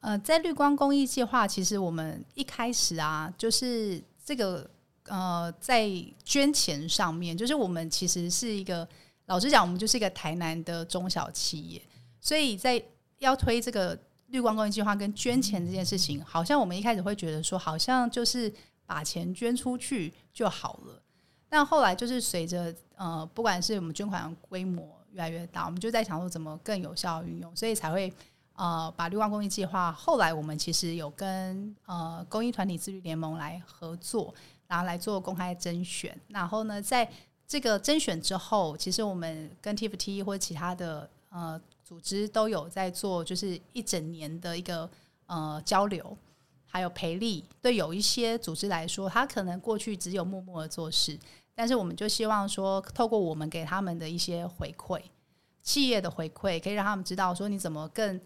[0.00, 4.70] 呃，在绿光公益计划，其实我们一开始啊，就是这个
[5.04, 5.90] 呃，在
[6.24, 8.86] 捐钱上面，就是我们其实是一个，
[9.26, 11.82] 老实讲，我们就是一个台南的中小企业，
[12.20, 12.80] 所以在
[13.18, 13.98] 要推这个
[14.28, 18.52] 绿光公益计划跟捐钱这件事情，好像我们一开始会觉得说，好像就是
[18.84, 21.02] 把钱捐出去就好了。
[21.48, 28.12] 但后来就是随着呃，不管是我们捐款规模越来越大，我们就在想说怎么更有效运用，所以才会。
[28.58, 34.34] 呃，把绿光公益计划，后来我们其实有跟呃公益团体自律联盟来合作，
[34.66, 36.18] 然后来做公开甄选。
[36.28, 37.06] 然后呢，在
[37.46, 44.90] 这个甄选之后，其实我们跟 TFT 或者其他的呃组织都有在做，就是一整年的一个
[45.26, 46.18] 呃交流，
[46.66, 47.44] 还有培力。
[47.62, 51.16] 对有一些组织来说，他可能过去只有默默的做事，
[51.54, 55.00] 但是我们就希望说，透过我们给他们的一些回馈，
[55.62, 58.20] 企业的回馈，可以让他们知道说你怎么更。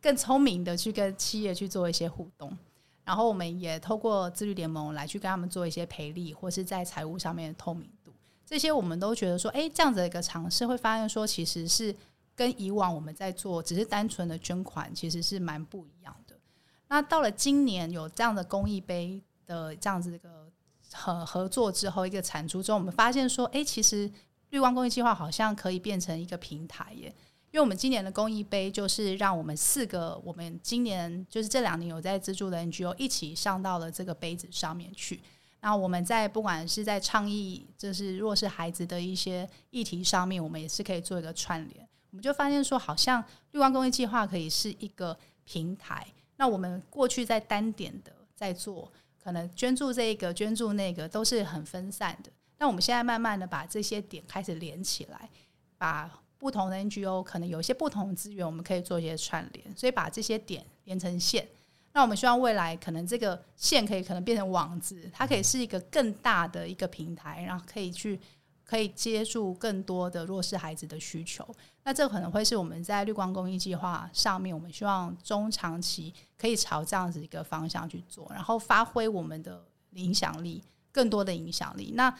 [0.00, 2.56] 更聪明的去跟企业去做一些互动，
[3.02, 8.12] 然后我们也透过自律联盟来去跟他们做一些培力，或是在财务上面的透明度，
[8.46, 11.92] 这些我们都觉得说，哎，这样子的一个尝试会发现说，其实是
[12.38, 16.38] 跟以往我们在做只是单纯的捐款，其实是蛮不一样的。
[16.86, 20.48] 那到了今年有这样的公益杯的这样子一个
[20.92, 24.08] 合合作之后，一个产出之后，我们发现说，哎，其实
[24.50, 27.12] 绿光公益计划好像可以变成一个平台耶。
[27.50, 35.20] 因为我们今年的公益杯就是让我们四个，我们今年就是这两年有在资助的 NGO 一起上到了这个杯子上面去。
[35.60, 41.87] 那我们在不管是在倡议就是弱势孩子的一些议题上面，我们也是可以做一个串联。
[42.10, 46.06] 我们就发现说，好像绿光公益计划可以是一个平台。
[46.36, 48.90] 那我们过去在单点的在做，
[49.22, 52.30] 可能捐助这个捐助那个都是很分散的。
[52.58, 55.28] 那我们现在慢慢的把这些点开始连起来，
[55.76, 56.20] 把。
[56.40, 61.44] 不同的 NGO 可能有一些不同的资源，我们可以做一些串联，所以把这些点连成线。
[61.92, 68.20] 那我们希望未来可能这个线可以可能变成网子，它可以是一个更大的一个平台，然后可以去
[68.68, 71.42] 可以接住更多的弱势孩子的需求。
[71.84, 80.62] 那这可能会是我们在绿光公益计划上面，我们希望中长期可以朝这样子一个方向去做，然后发挥我们的影响力，
[80.92, 81.92] 更多的影响力。
[81.96, 82.14] 那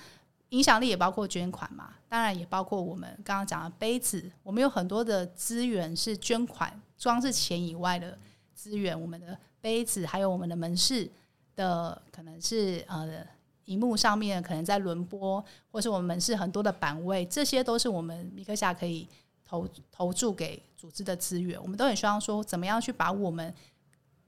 [0.49, 4.33] 影响力也包括捐款嘛，当然也包括我们刚刚讲的杯子。
[4.43, 8.17] 我们有很多的资源是捐款，装是钱以外的
[8.55, 8.99] 资源。
[8.99, 11.11] 我们的杯子，还有我们的门市
[11.55, 13.23] 的，可能是呃，
[13.69, 19.07] 荧幕上面可能在轮播，或是我们门市很多的版位，这些都是我们米克夏可以
[19.45, 21.61] 投投注给组织的资源。
[21.63, 23.55] 我们都很希望说，怎么样去把我们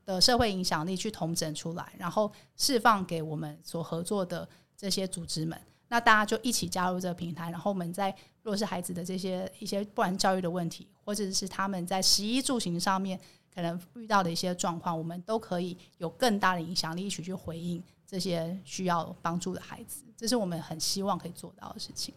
[0.04, 5.58] 的社会影响力去统整出来，然后释放给我们所合作的这些组织们。
[5.88, 13.18] 那大家就一起加入这个平台，然后我们在弱势孩子的这些一些不管教育的问题，或者是他们在食衣住行上面
[13.52, 20.02] 可能遇到的一些状况，我们都可以有更大的影响力，一起去回应这些需要帮助的孩子。
[20.16, 22.12] 这是我们很希望可以做到的事情。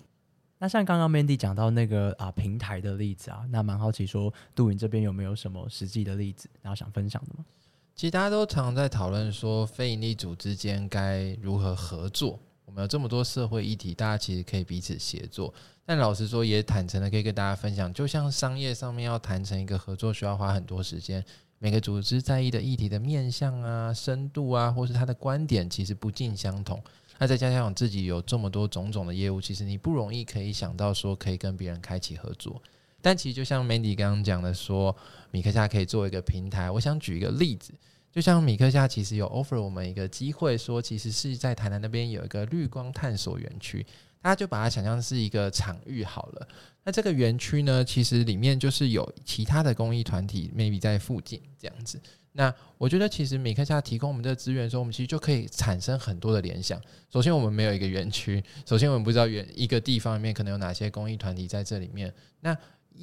[0.58, 7.46] 那像刚刚 Mandy 讲到那个啊平台的例子啊，那蛮好奇说杜云这边有没有什么实际的例子，然后想分享的吗？
[7.94, 12.39] 其实大家都常在讨论说非营利组织间该如何合作。
[12.66, 15.54] 我们有这么多社会议题，大家其实可以彼此协作。
[15.86, 21.24] 但老实说，也坦诚的可以跟大家分享，就像商业上面要谈成一个合作，需要花很多时间。
[21.64, 26.84] 每个组织在意的议题的面向啊、深度啊，或是他的观点，其实不尽相同。
[27.18, 32.61] 那再加上自己有这么多种种的业务，其实你不容易可以想到说可以跟别人开启合作。
[33.01, 34.97] 但其实就像 Mandy 刚刚讲的说，说
[35.32, 36.70] 米克夏可以做一个平台。
[36.70, 37.74] 我想举一个例子。
[38.11, 43.86] 就像米克夏其实有 offer 我们一个机会，说其实是在台南那边有一个绿光探索园区，
[44.24, 46.47] 大家就把它想象是一个场域好了。
[46.84, 51.99] 那这个园区呢，其实里面就是有其他的公益团体，maybe 在附近这样子。
[52.32, 56.82] 那我觉得其实米克夏提供我们的资源的时候，我们其实就可以产生很多的联想。
[57.11, 62.11] 首先，我们没有一个园区；首先，我们不知道园一个地方里面可能有哪些公益团体在这里面。
[62.39, 62.57] 那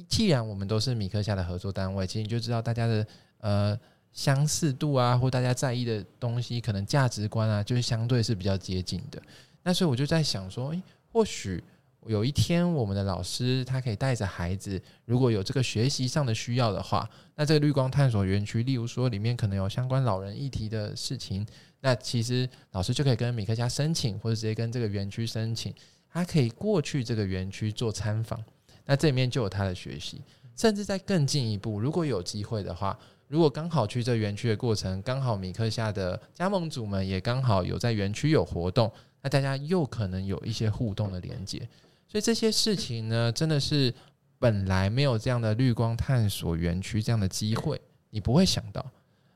[0.09, 3.07] 既然我们都是米克夏的合作单位，其实你就知道大家的
[3.37, 3.79] 呃。
[4.13, 9.21] 相似度啊，或大家在意的东西，可能价值观啊，就是相对是比较接近的。
[9.63, 11.63] 那所以我就在想说，诶，或许
[12.07, 21.45] 有一天我们的老师他可以带着孩子，如果有这个学习上的需要的话，那这个绿光探索园区，例如说里面可能有相关老人议题的事情，
[21.81, 25.73] 那其实老师就可以跟米克夏申请，或者直接跟这个园区申请，
[26.09, 28.43] 他可以过去这个园区做参访，
[28.85, 30.21] 那这里面就有他的学习。
[30.55, 32.97] 甚至在更进一步，如果有机会的话，
[33.27, 38.91] 如果刚好去这园区的过程，刚好米克夏的加盟主们也刚好有在园区有活动，
[39.21, 41.59] 那大家又可能有一些互动的连接。
[42.07, 43.93] 所以这些事情呢，真的是
[44.37, 48.85] 本来没有这样的绿光探索园区这样的机会，你不会想到。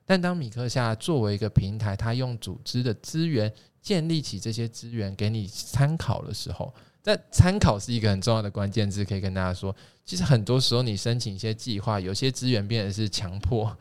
[0.06, 9.76] 但当米克夏作为一个平台，他用组织的资源建立起这些资源给你参考的时候，但参考是一个很重要的关键字，可以跟大家说。
[10.04, 13.76] 其实很多时候，你申请一些计划，有些资源变得是强迫，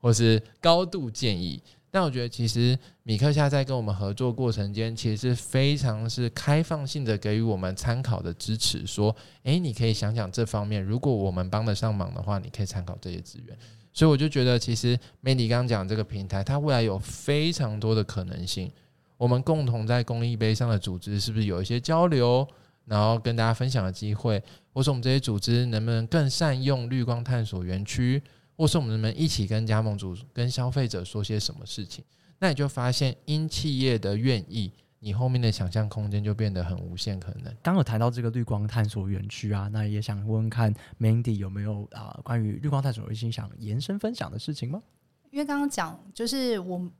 [0.00, 1.62] 或是高度建议。
[1.98, 8.86] 那我觉得，其实米克夏在跟我们合作过程间，其实是非常是开放性的，给予我们参考的支持。
[8.86, 13.58] 说，诶，你可以想想这方面，如果我们帮得上忙的话，你可以参考这些资源。
[13.92, 18.70] 所以我就觉得，其实 Mandy 刚刚讲这个平台，它未来有非常多的可能性。
[19.16, 22.46] 我们共同在公益杯上的组织，是不是有一些交流？
[22.84, 24.40] 然后跟大家分享的机会，
[24.72, 28.22] 或是我们这些组织能不能更善用绿光探索园区，
[28.58, 32.04] 或是我们能不能一起跟加盟主、跟消费者说些什么事情？
[32.40, 37.56] 那你就发现，因企业的愿意，你后面的想象空间就变得很无限可能。
[37.62, 44.82] 刚有谈到这个绿光探索园区啊，那也想问问看 Mandy 有没有啊关于绿光探索园区想延伸分享的事情吗？
[45.30, 46.90] 因为刚刚讲就是我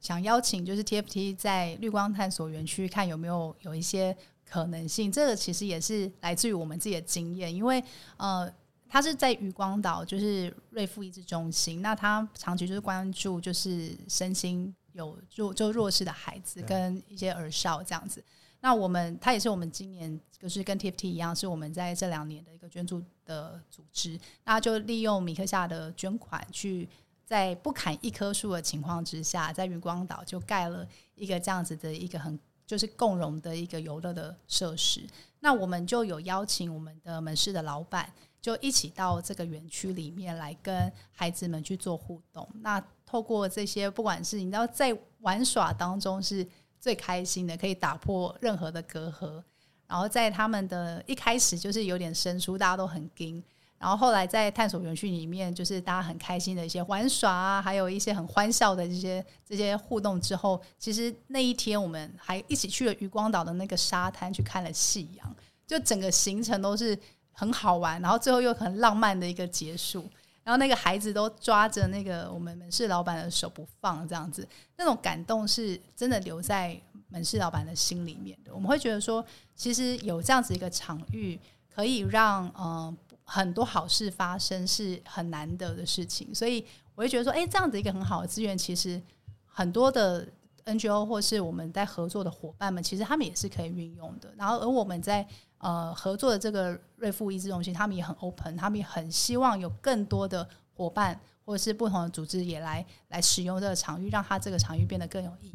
[0.00, 4.16] 想邀请，就是 TFT 在绿光探索园区看有没有有一些。
[4.44, 7.82] 可能性，这个其实也是来自于我们自己的经验，因为
[8.18, 8.52] 呃，
[8.92, 18.22] 他是在渔光岛，就是瑞富益智中心，那他长期就是关注就是身心有弱就弱势的孩子跟一些儿少这样子。
[18.60, 26.86] 那我们他也是我们今年就是跟 TFT 一样，是我们在这两年的一个捐助的组织，那就利用米克夏的捐款，去
[27.24, 32.38] 在不砍一棵树的情况之下，在渔光岛就盖了一个这样子的一个很。
[32.64, 35.06] 就是共融的一个游乐的设施，
[35.40, 38.10] 那我们就有邀请我们的门市的老板，
[38.42, 42.46] 就一起到这个园区里面来跟孩子们去做互动。
[42.60, 46.46] 那透过这些，不管是你知道在玩耍当中是
[46.80, 49.40] 最开心的，可以打破任何的隔阂，
[49.86, 53.42] 然后在他们的一开始就是有点生疏，大家都很惊。
[53.78, 65.36] 然后后来在探索园区里面，就是大家很开心的一些玩耍啊，还有一些很欢笑的这些这些互动之后，其实那一天我们还一起去了渔光岛的那个沙滩去看了夕阳，
[65.66, 66.96] 就整个行程都是
[67.32, 70.08] 很好玩，然后最后又很浪漫的一个结束。
[70.44, 78.54] 然后那个孩子都抓着那个我们门市老板的手不放，这样子那种感动是真的留在门市老板的心里面的。
[78.54, 79.24] 我们会觉得说，
[79.54, 81.38] 其实有这样子一个场域，
[81.74, 82.54] 可以让嗯。
[82.56, 86.62] 呃很多好事发生是很难得的事情，所以
[86.94, 89.00] 我会觉得说，哎，这样子一个很好的资源，其实
[89.46, 90.26] 很多的
[90.66, 94.34] NGO 或是我们在合作的伙伴们，其实他们也是可以运用的。
[94.36, 95.26] 然后，而我们在
[95.62, 105.54] 呃合作的这个瑞富益智中心，他们也很 open，他们也很希望有更多的伙伴或者是不同的组织也来来使用这个场域，让它这个场域变得更有意义。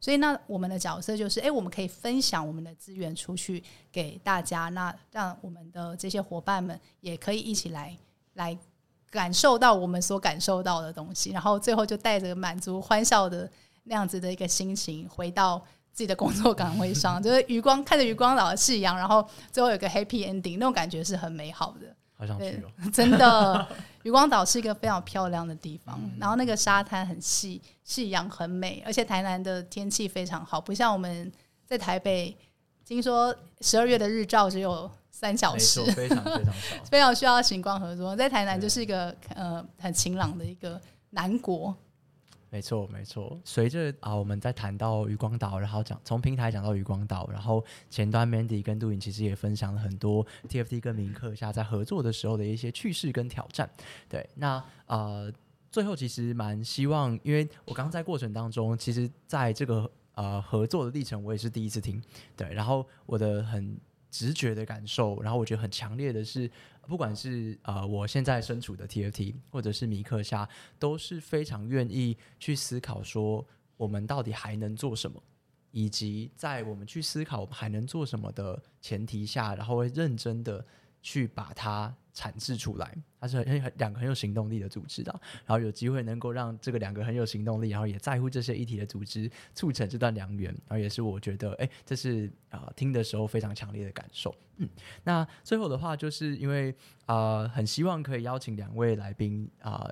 [0.00, 7.96] 所以，那我们的角色就是，诶，我们可以分享我们的资源出去给大家，那让我们的这些伙伴们也可以一起来
[8.34, 8.56] 来
[9.10, 13.50] 感受到我们所感受到的东西，然后最后就带着满足、欢笑的
[13.82, 15.60] 那样子的一个心情，回到
[15.98, 21.88] 自己的工作岗位上， 就是余光看着余光岛的夕阳，然后最后有个 happy ending，那种感觉是很美好的。
[22.16, 22.70] 好想去哦！
[22.94, 23.66] 真的，
[24.04, 31.32] 渔光岛是一个非常漂亮的地方，嗯、然后那个沙滩很细，夕阳很美，而且台南的天气非常好，不像我们
[31.66, 32.36] 在台北，
[32.84, 38.14] 听说十二月的日照只有三小时，非常非常少， 非常需要行光合作。
[38.14, 40.80] 在台南就是一个呃很晴朗的一个
[41.10, 41.74] 南国。
[42.50, 43.38] 没错，没错。
[43.44, 53.68] 随着啊，我们在谈到余光岛，然后讲从平台讲到余光岛，然后前端 Mandy 跟杜颖其实也分享了很多 TFT 跟米克夏在合作的时候的一些趣事跟挑战。
[54.08, 55.30] 对，那呃，
[55.70, 62.02] 最后其实蛮希望，因为我刚在过程当中，其实在这个呃合作的历程，我也是第一次听。
[62.34, 63.78] 对，然后我的很
[64.10, 66.50] 直觉的感受，然后我觉得很强烈的是。
[66.88, 75.22] 不管是呃我现在身处的 TFT，或者是米克夏，都是非常愿意去思考说我们到底还能做什么，
[75.70, 80.64] 以及在我们去思考我们还能做什么的前提下，然后会认真的
[81.02, 94.34] 去把它产制出来，它是很很两个很有行动力的组织的，然后有机会能够让这个两个很有行动力，然后也在乎这些议题的组织促成这段良缘，然后也是我觉得，哎，这是啊、听的时候非常强烈的感受。
[94.56, 94.68] 嗯，
[95.04, 96.74] 那最后的话，就是因为
[97.06, 99.88] 啊、很希望可以邀请两位来宾啊。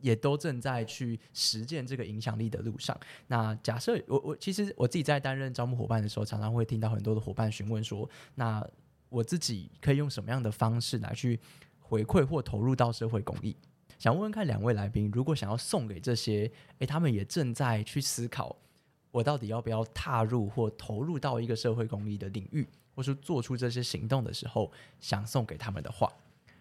[0.00, 2.96] 也都正在去实践这个影响力的路上。
[3.26, 8.64] 那假设我我其实我自己在担任招募伙伴的时候，常常会听到很多的伙伴询问说：“那
[9.08, 11.38] 我自己可以用什么样的方式来去
[11.80, 13.56] 回馈或投入到社会公益？”
[13.98, 16.48] 想问问看两位来宾，如果想要送给这些，
[16.78, 18.54] 诶，他们也正在去思考，
[19.10, 26.12] 我到底要不要踏入或投入到一个社会公益的领域，或是做出这些行动的时候，想送给他们的话。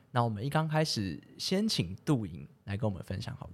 [0.10, 3.54] 那我们一刚开始，先请杜莹来跟我们分享好了。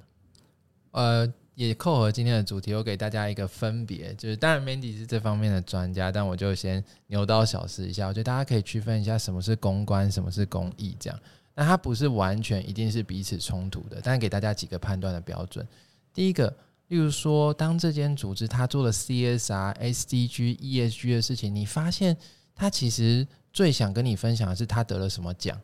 [0.91, 8.07] 呃，也扣合今天的主题，我给大家一个分别，就是当然 Mandy 是这方面的专家，但我就先牛刀小试一下。
[8.07, 11.19] 我觉得大家可以区分一下什么是公关，什么是公益，这样。
[11.55, 15.67] 那它不是完全一定是彼此冲突的，但给大家几个判断的标准。
[16.13, 16.47] 第一个，
[16.87, 22.17] 例如说，当这间组织它做了 CSR、SDG、ESG 的事情，你发现
[22.55, 25.59] 他其实最想跟你分享的是他得了什么奖。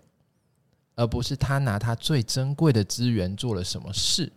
[0.95, 4.29] 而不是他拿他最珍贵的资源做了什么事，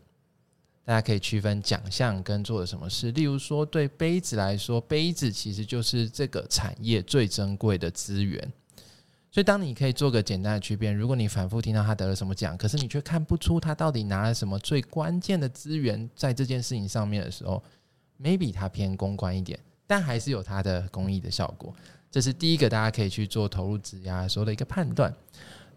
[0.85, 3.11] 大家可以区分奖项跟做了什么事。
[3.12, 8.53] 例如说，对杯子来说，杯子其实就是这个产业最珍贵的资源。
[9.30, 17.62] 所以，当你可以做个简单的区别，如果你反复听到他得了什么奖，可是你却看不出他到底拿了什么最关键的资源在这件事情上面的时候
[18.20, 21.74] ，maybe 他偏公关一点，但还是有他的公益的效果。
[22.11, 25.14] 这是第一个，大家可以去做投入职涯时候的一个判断。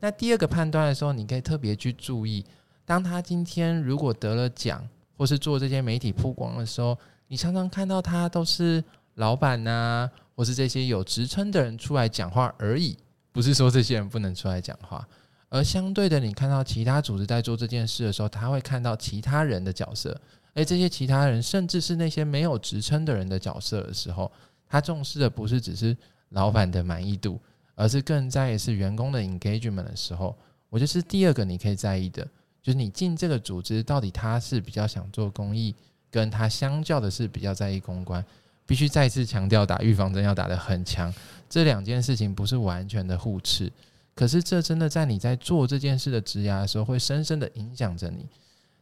[0.01, 2.43] 那第二个判断的时候，你可以特别去注意，
[2.83, 4.85] 当他今天如果得了奖，
[5.17, 6.97] 或是做这些媒体曝光的时候，
[7.27, 8.83] 你常常看到他都是
[9.15, 12.97] 老板呐、或是这些有职称的人出来讲话而已，
[13.31, 15.07] 不是说这些人不能出来讲话。
[15.49, 20.19] 而相对的，你看到其他组织在做这件事的时候，他会看到其他人的角色，
[20.53, 24.31] 而这些其他人甚至是那些没有职称的人的角色的时候，
[24.67, 25.95] 他重视的不是只是
[26.29, 27.39] 老板的满意度。
[27.77, 30.33] 而是更在意是员工的 engagement 的时候，
[30.69, 32.25] 我觉得是第二个你可以在意的，
[32.65, 35.75] 就是你进这个组织到底他是比较想做公益，
[36.09, 38.25] 跟他相较的是比较在意公关，
[38.65, 41.13] 必须再次强调打预防针要打得很强，
[41.47, 43.71] 这两件事情不是完全的互斥，
[44.15, 48.25] 可是这真的在你在做这件事的职涯的时候，会深深的影响着你。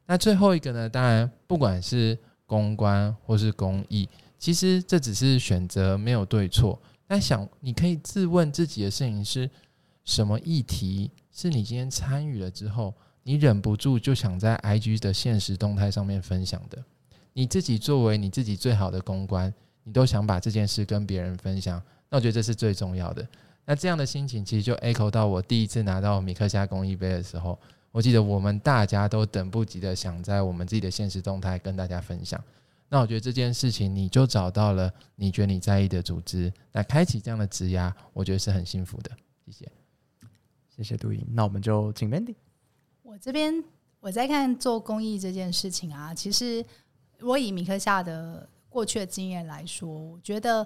[0.06, 4.08] 那最后一个呢，当然不管是公关或是公益，
[4.40, 6.82] 其实这只是选择，没有对错。
[7.06, 9.50] 但想，你可以自问自己的事情是
[10.06, 11.12] 什么议题？
[11.34, 12.94] 是你今天参与了之后，
[13.24, 16.84] 你忍不住就想在 IG 的现实动态上面分享的。
[17.34, 19.52] 你自己作为你自己最好的公关，
[19.84, 23.28] 你都想把这件事跟别人分享，那我觉得这是最重要的。
[23.66, 27.58] 那这样的心情其实就 echo 到我第一次拿到米克夏公益杯的时候，
[27.92, 32.40] 我记得我们大家都等不及的想在我们自己的现实动态跟大家分享。
[32.90, 39.10] 那我觉得这件事情，你就找到了你觉得你在意的组织，来开启这样的职涯，我觉得是很幸福的。
[39.48, 39.72] 谢谢，
[40.76, 41.26] 谢谢杜莹。
[41.32, 42.36] 那我们就请 Mandy。
[43.14, 43.64] 我这边
[44.00, 46.66] 我在看做公益这件事情啊，其实
[47.22, 50.66] 我以米克夏的过去的经验来说，我觉得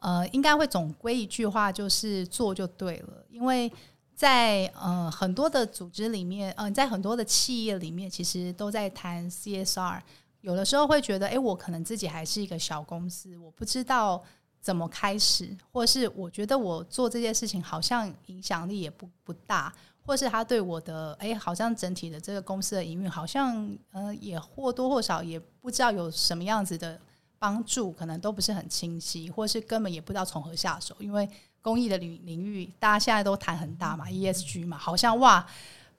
[0.00, 3.24] 呃，应该会总归一句话，就是做就对了。
[3.30, 3.72] 因为
[4.12, 10.00] 在呃很多的组织里面，嗯、呃，在很多的企业里面，其实都在谈 CSR。
[10.40, 14.20] 有的时候会觉得，诶，我可能自己还是一个小公司，我不知道
[14.60, 19.72] 怎么开始，或是我觉得我做这件事情好像影响力也不不大，
[20.06, 27.00] 或是他对我的，诶，好像整体的这个公司的营运好像，呃，也或多或少也不知道有什么样子的
[27.38, 31.28] 帮助，可能都不是很清晰，或是根本也不知道从何下手，因为
[31.62, 35.46] 公益的领领域，大家现在都谈很大嘛，ESG 嘛，好像哇。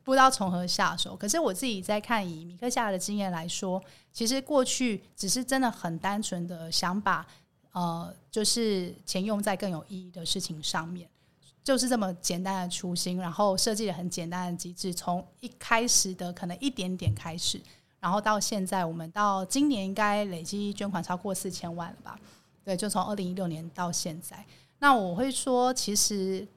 [0.04, 7.26] 不知道从何下手，可是我自己在看以米克夏的经验来说，其实过去只是真的很单纯的想把
[7.72, 11.10] 呃，就是钱用在更有意义的事情上面，
[11.66, 17.60] 就是这么简单的初心，然后设计了很简单的机制，从一开始的可能一点点开始，
[18.00, 22.18] 然后到现在，我们到今年应该累积捐款超过四千万了吧？
[22.64, 24.46] 对，就从二零一六年到现在，
[24.80, 26.48] 那我会说，其实。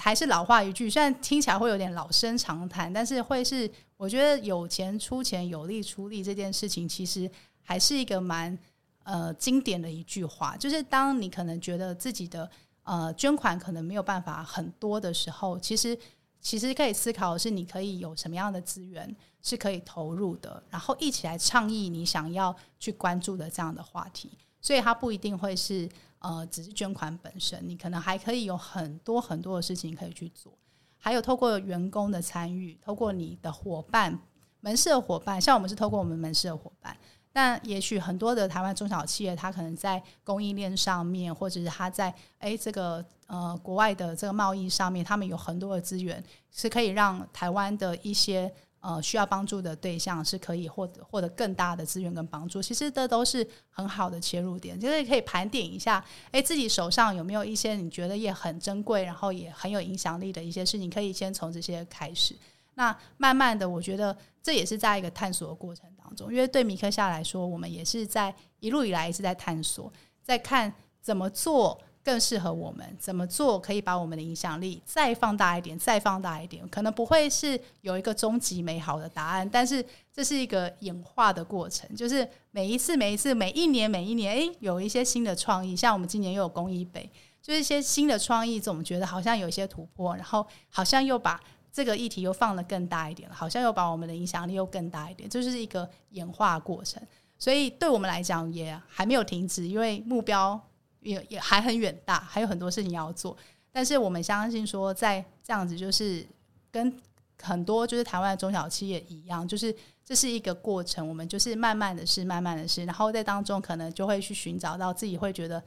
[0.00, 7.28] 还是老话一句，虽然听起来会有点老生常谈，但是会是我觉得有钱出钱，有力出力这件事情，其实
[7.64, 8.56] 还是一个蛮
[9.02, 10.56] 呃经典的一句话。
[10.56, 12.48] 就是当你可能觉得自己的
[12.88, 15.96] 呃捐款可能没有办法很多的时候，其实
[16.40, 24.30] 其实可以思考的是，你可以有什么样的资源是可以投入的，然后一起来倡议你想要去关注的这样的话题。
[24.60, 25.88] 所以它不一定会是。
[26.20, 30.52] 呃，只是捐款本身，你可能还可以有很多很多的事情可以去做。
[30.96, 34.18] 还有透过员工的参与，透过你的伙伴、
[34.58, 36.96] 门市的伙伴，像我们是透过我们门市的伙伴。
[37.40, 46.20] 但也许很多的台湾中小企业，它可能在供应链上面，或者是它在哎这个呃国外的这个贸易上面，他们有很多的资源，
[46.50, 52.60] 是可以让台湾的一些呃需要帮助的对象是可以获得获得更大的资源跟帮助。
[52.60, 62.34] 其实这都是很好的切入点，就是可以盘点一下，哎自己手上有没有一些你觉得也很珍贵，然后也很有影响力的一些事情，可以先从这些开始。
[62.74, 65.88] 那慢慢的，我觉得这也是在一个探索的过程
[66.30, 69.92] 因为对米克夏来说，我们也是在一路以来一直在探索，
[70.22, 76.66] 在看怎么做更适合我们，怎么做可以把我们的影响力再放大一点，再放大一点。
[76.68, 87.10] 可能不会是有一个终极美好的答案，但是这是一个演化的过程，就是每一次、每一次、每一年、每一年，诶，有一些新的创意，像我们今年又有公益杯，
[87.42, 91.40] 就是一些新的创意，总觉得好像有一些突破，然后好像又把。
[91.72, 97.00] 这个议题又放得更大一点了，好像又把我们的影响力又更大一点，这就是一个演化过程。
[97.38, 100.60] 所以对我们来讲也还没有停止，因为目标
[101.00, 103.36] 也也还很远大，还有很多事情要做。
[103.70, 106.26] 但是我们相信说，在这样子就是
[106.72, 106.92] 跟
[107.40, 109.72] 很多就是台湾的中小企业一样，就是
[110.04, 115.62] 这是一个过程，我们就是慢慢的试，慢慢的试，然后在当中可能就会去寻找到自己会觉得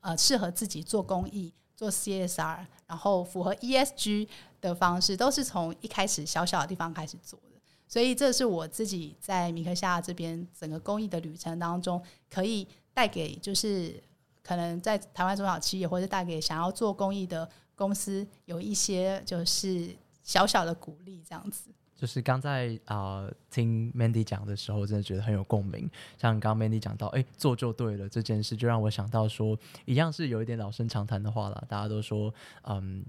[0.00, 1.50] 呃适合自己做公益。
[1.76, 4.28] 做 CSR，然后符合 ESG
[4.60, 7.60] 的方式，都是从一开始小小的地方开始做的。
[7.86, 14.02] 所以，这是我自己在米克夏这边整个公益的旅程当中，可以带给就是
[14.42, 21.70] 可能在台湾中小企业，或者带给想要做公益的公司，有一些就是小小的鼓励，这样子。
[21.96, 25.88] 就是刚在啊、听 Mandy 讲的时候，真的觉得很有共鸣。
[26.18, 31.64] 像刚 Mandy 讲到，哎，做就对了这件事，就让我想到说，一样是有一点老生常谈的话了。
[31.68, 32.34] 大家都说，
[32.64, 33.04] 嗯，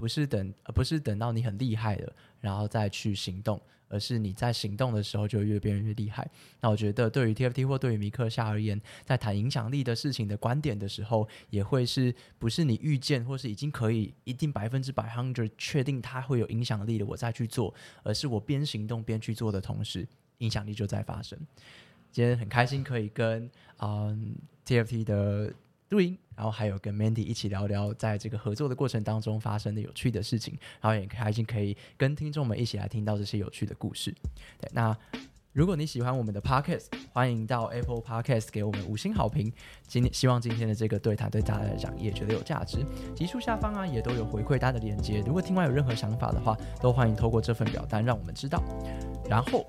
[0.00, 3.60] 不是等，呃不是等到你很厉害了，然后再去行动。
[3.92, 6.24] 而是你在行动的时候就越变越厉害。
[6.60, 17.74] 那我觉得对于 TFT 或对于米克夏而言，在谈影响力的事情的观点的时候，也会是不是你预见或是已经可以一定百分之百 hundred 确定它会有影响力的，我再去做，
[18.04, 20.06] 而是我边行动边去做的同时，
[20.38, 21.36] 影响力就在发生。
[22.12, 25.52] 今天很开心可以跟嗯 TFT 的。
[25.90, 34.14] 录音，然后还有跟 Mandy 一起聊聊，在这个合作的过程当中发生的有趣的事情，然后也开心可以跟听众们一起来听到这些有趣的故事。
[34.60, 34.96] 对，那
[35.52, 39.52] 如果你喜欢我们的 Podcast，欢迎到 Apple Podcast 给我们五星好评。
[39.88, 42.78] 今天希望今天的这个对谈对大家来讲也觉得有价值。
[43.16, 48.62] 集数下方啊也都有回馈单的链接，如果听完有任何想法的话，都欢迎透过这份表单让我们知道。
[49.28, 49.66] 然后。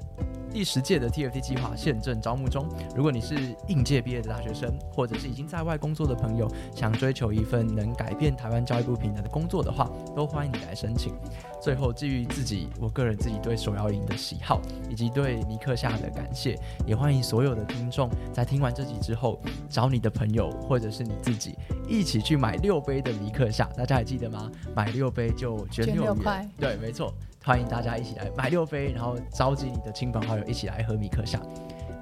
[0.52, 2.68] 第十届的 TFT 计划现正招募中。
[2.94, 11.14] 如果你是应届毕业的大学生，或者是已经在外工作的朋友，想追求一份能改变台湾教育部平台的工作的话，都欢迎你来申请。
[11.62, 19.40] 最后，基于自己我个人自己对手摇饮的喜好，以及对尼克夏的感谢，也欢迎所有的听众在听完这集之后，
[19.70, 21.56] 找你的朋友或者是你自己
[21.88, 23.70] 一起去买六杯的尼克夏。
[23.78, 24.52] 大家还记得吗？
[24.76, 26.50] 买六杯就捐六元。
[26.58, 27.14] 对，没错。
[27.44, 31.40] 欢迎大家一起来买六杯，然后召集你的亲朋好友一起来喝米克夏。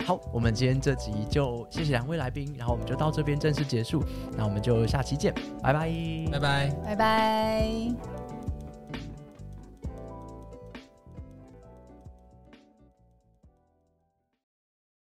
[0.05, 4.03] 好，我们今天这集就谢谢两位来宾，然后我们就到这边正式结束。
[4.35, 5.89] 那我们就下期见，拜拜，
[6.31, 8.18] 拜拜，拜拜。